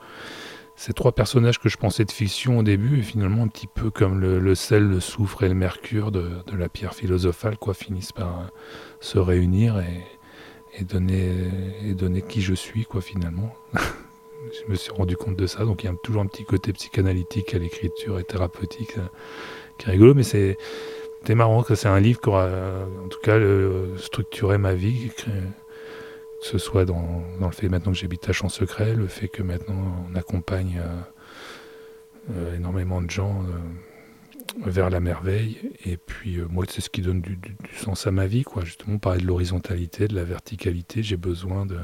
ces 0.75 0.93
trois 0.93 1.11
personnages 1.11 1.59
que 1.59 1.69
je 1.69 1.77
pensais 1.77 2.05
de 2.05 2.11
fiction 2.11 2.57
au 2.57 2.63
début, 2.63 2.99
et 2.99 3.03
finalement 3.03 3.43
un 3.43 3.47
petit 3.47 3.67
peu 3.67 3.91
comme 3.91 4.19
le, 4.19 4.55
sel, 4.55 4.87
le 4.87 4.99
soufre 4.99 5.43
et 5.43 5.47
le 5.47 5.53
mercure 5.53 6.11
de, 6.11 6.41
la 6.57 6.69
pierre 6.69 6.95
philosophale, 6.95 7.57
quoi, 7.57 7.73
finissent 7.73 8.13
par 8.13 8.39
euh, 8.39 8.43
se 8.99 9.19
réunir 9.19 9.79
et, 9.79 10.03
et, 10.79 10.83
donner, 10.83 11.31
et 11.83 11.93
donner 11.93 12.23
qui 12.23 12.41
je 12.41 12.55
suis, 12.55 12.85
quoi, 12.85 13.01
finalement. 13.01 13.53
je 14.49 14.71
me 14.71 14.75
suis 14.75 14.91
rendu 14.91 15.15
compte 15.15 15.35
de 15.35 15.47
ça. 15.47 15.65
Donc 15.65 15.83
il 15.83 15.87
y 15.87 15.89
a 15.89 15.95
toujours 16.03 16.21
un 16.21 16.27
petit 16.27 16.45
côté 16.45 16.73
psychanalytique 16.73 17.53
à 17.53 17.59
l'écriture 17.59 18.19
et 18.19 18.23
thérapeutique 18.23 18.97
euh, 18.97 19.07
qui 19.77 19.87
est 19.87 19.91
rigolo, 19.91 20.13
mais 20.13 20.23
c'est 20.23 20.57
marrant 21.29 21.63
que 21.63 21.75
c'est 21.75 21.87
un 21.87 21.99
livre 21.99 22.19
qui 22.19 22.29
aura, 22.29 22.47
en 23.03 23.07
tout 23.07 23.19
cas, 23.21 23.39
structuré 23.97 24.57
ma 24.57 24.73
vie, 24.73 25.11
que 25.15 25.29
ce 26.41 26.57
soit 26.57 26.85
dans, 26.85 27.23
le 27.39 27.51
fait 27.51 27.69
maintenant 27.69 27.91
que 27.91 27.97
j'habite 27.97 28.27
à 28.29 28.33
Champ-Secret, 28.33 28.95
le 28.95 29.07
fait 29.07 29.27
que 29.27 29.43
maintenant 29.43 30.05
on 30.11 30.15
accompagne 30.15 30.81
euh, 30.83 32.35
euh, 32.35 32.55
énormément 32.55 33.01
de 33.01 33.09
gens 33.09 33.43
vers 34.65 34.89
la 34.89 34.99
merveille. 34.99 35.57
Et 35.85 35.97
puis 35.97 36.39
moi, 36.49 36.65
c'est 36.67 36.81
ce 36.81 36.89
qui 36.89 37.01
donne 37.01 37.21
du, 37.21 37.37
sens 37.77 38.07
à 38.07 38.11
ma 38.11 38.27
vie, 38.27 38.43
quoi. 38.43 38.65
Justement, 38.65 38.97
parler 38.97 39.21
de 39.21 39.27
l'horizontalité, 39.27 40.07
de 40.07 40.15
la 40.15 40.23
verticalité. 40.23 41.03
J'ai 41.03 41.17
besoin 41.17 41.65
de, 41.65 41.77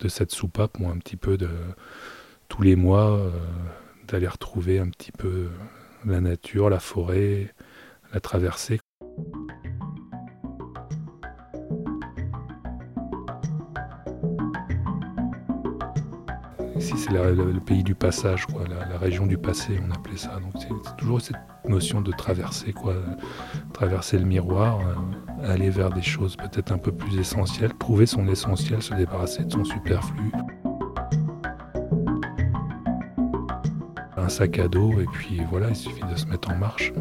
de 0.00 0.08
cette 0.08 0.32
soupape, 0.32 0.78
moi, 0.78 0.92
un 0.92 0.98
petit 0.98 1.16
peu 1.16 1.36
de 1.36 1.48
tous 2.48 2.62
les 2.62 2.76
mois, 2.76 3.18
euh, 3.18 3.30
d'aller 4.08 4.28
retrouver 4.28 4.78
un 4.78 4.88
petit 4.88 5.12
peu 5.12 5.48
la 6.04 6.20
nature, 6.20 6.70
la 6.70 6.80
forêt, 6.80 7.54
la 8.12 8.20
traversée. 8.20 8.80
Ici, 16.86 16.94
c'est 16.98 17.10
le, 17.10 17.58
pays 17.58 17.82
du 17.82 17.96
passage, 17.96 18.46
la, 18.68 18.96
région 18.96 19.26
du 19.26 19.36
passé, 19.36 19.80
on 19.84 19.90
appelait 19.90 20.16
ça. 20.16 20.38
Donc, 20.38 20.52
c'est 20.56 20.96
toujours 20.96 21.20
cette 21.20 21.34
notion 21.68 22.00
de 22.00 22.12
traverser, 22.12 22.72
traverser 23.72 24.20
le 24.20 24.24
miroir, 24.24 24.78
euh, 24.78 25.52
aller 25.52 25.68
vers 25.68 25.90
des 25.90 26.02
choses 26.02 26.36
peut-être 26.36 26.70
un 26.70 26.78
peu 26.78 26.92
plus 26.92 27.18
essentielles, 27.18 27.74
trouver 27.74 28.06
son 28.06 28.28
essentiel, 28.28 28.82
se 28.82 28.94
débarrasser 28.94 29.42
de 29.42 29.50
son 29.50 29.64
superflu. 29.64 30.30
Un 34.16 34.28
sac 34.28 34.56
à 34.60 34.68
dos, 34.68 34.92
et 35.00 35.06
puis 35.10 35.40
voilà, 35.50 35.70
il 35.70 35.76
suffit 35.76 36.04
de 36.08 36.14
se 36.14 36.26
mettre 36.26 36.52
en 36.52 36.56
marche. 36.56 36.92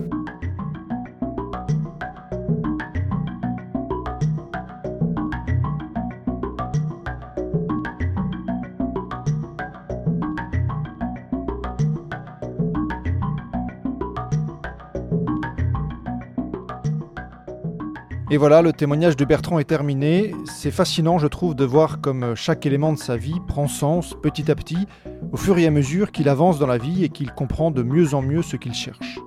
Et 18.36 18.38
voilà, 18.38 18.62
le 18.62 18.74
témoignage 18.74 19.15
de 19.15 19.24
Bertrand 19.24 19.60
est 19.60 19.63
terminé. 19.63 20.36
C'est 20.43 20.69
fascinant, 20.69 21.19
je 21.19 21.28
trouve, 21.28 21.56
de 21.56 21.63
voir 21.63 22.02
comme 22.02 22.36
chaque 22.36 22.65
élément 22.65 22.91
de 22.91 22.98
sa 22.98 23.15
vie 23.15 23.39
prend 23.48 23.69
sens 23.69 24.13
petit 24.21 24.52
à 24.52 24.56
petit, 24.56 24.89
au 25.32 25.38
fur 25.38 25.58
et 25.58 25.65
à 25.65 25.71
mesure 25.71 26.12
qu'il 26.12 26.28
avance 26.28 26.60
dans 26.60 26.67
la 26.67 26.78
vie 26.78 27.06
et 27.06 27.08
qu'il 27.08 27.32
comprend 27.32 27.71
de 27.71 27.82
mieux 27.82 28.13
en 28.13 28.21
mieux 28.21 28.41
ce 28.41 28.58
qu'il 28.58 28.74
cherche. 28.74 29.19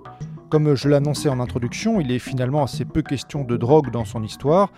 Comme 0.51 0.75
je 0.75 0.91
l'annonçais 0.91 1.31
en 1.31 1.41
introduction, 1.41 2.03
il 2.03 2.13
est 2.13 2.19
finalement 2.19 2.63
assez 2.63 2.85
peu 2.85 3.01
question 3.01 3.45
de 3.45 3.57
drogue 3.57 3.91
dans 3.91 4.05
son 4.05 4.23
histoire, 4.23 4.71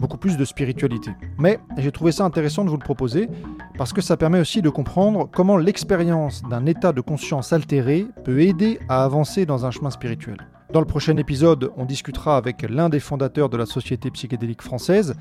beaucoup 0.00 0.18
plus 0.18 0.36
de 0.36 0.44
spiritualité. 0.44 1.12
Mais 1.38 1.60
j'ai 1.76 1.92
trouvé 1.92 2.10
ça 2.10 2.24
intéressant 2.24 2.64
de 2.64 2.70
vous 2.70 2.78
le 2.78 2.82
proposer, 2.82 3.28
parce 3.76 3.92
que 3.92 4.00
ça 4.00 4.16
permet 4.16 4.40
aussi 4.40 4.60
de 4.60 4.70
comprendre 4.70 5.28
comment 5.32 5.56
l'expérience 5.56 6.42
d'un 6.42 6.66
état 6.66 6.92
de 6.92 7.00
conscience 7.00 7.52
altéré 7.52 8.08
peut 8.24 8.40
aider 8.40 8.80
à 8.88 9.04
avancer 9.04 9.46
dans 9.46 9.66
un 9.66 9.70
chemin 9.70 9.90
spirituel. 9.90 10.38
Dans 10.70 10.80
le 10.80 10.86
prochain 10.86 11.16
épisode, 11.16 11.72
on 11.78 11.86
discutera 11.86 12.36
avec 12.36 12.60
l'un 12.60 12.90
des 12.90 13.00
fondateurs 13.00 13.48
de 13.48 13.56
la 13.56 13.64
Société 13.64 14.10
psychédélique 14.10 14.60
française, 14.60 15.14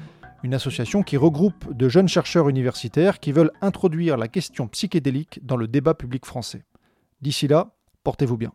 une 0.44 0.54
association 0.54 1.04
qui 1.04 1.16
regroupe 1.16 1.74
de 1.74 1.88
jeunes 1.88 2.10
chercheurs 2.10 2.50
universitaires 2.50 3.20
qui 3.20 3.32
veulent 3.32 3.54
introduire 3.62 4.18
la 4.18 4.28
question 4.28 4.68
psychédélique 4.68 5.40
dans 5.44 5.56
le 5.56 5.70
débat 5.70 5.94
public 5.94 6.26
français. 6.26 6.66
D'ici 7.22 7.48
là, 7.48 7.72
portez-vous 8.04 8.36
bien. 8.36 8.52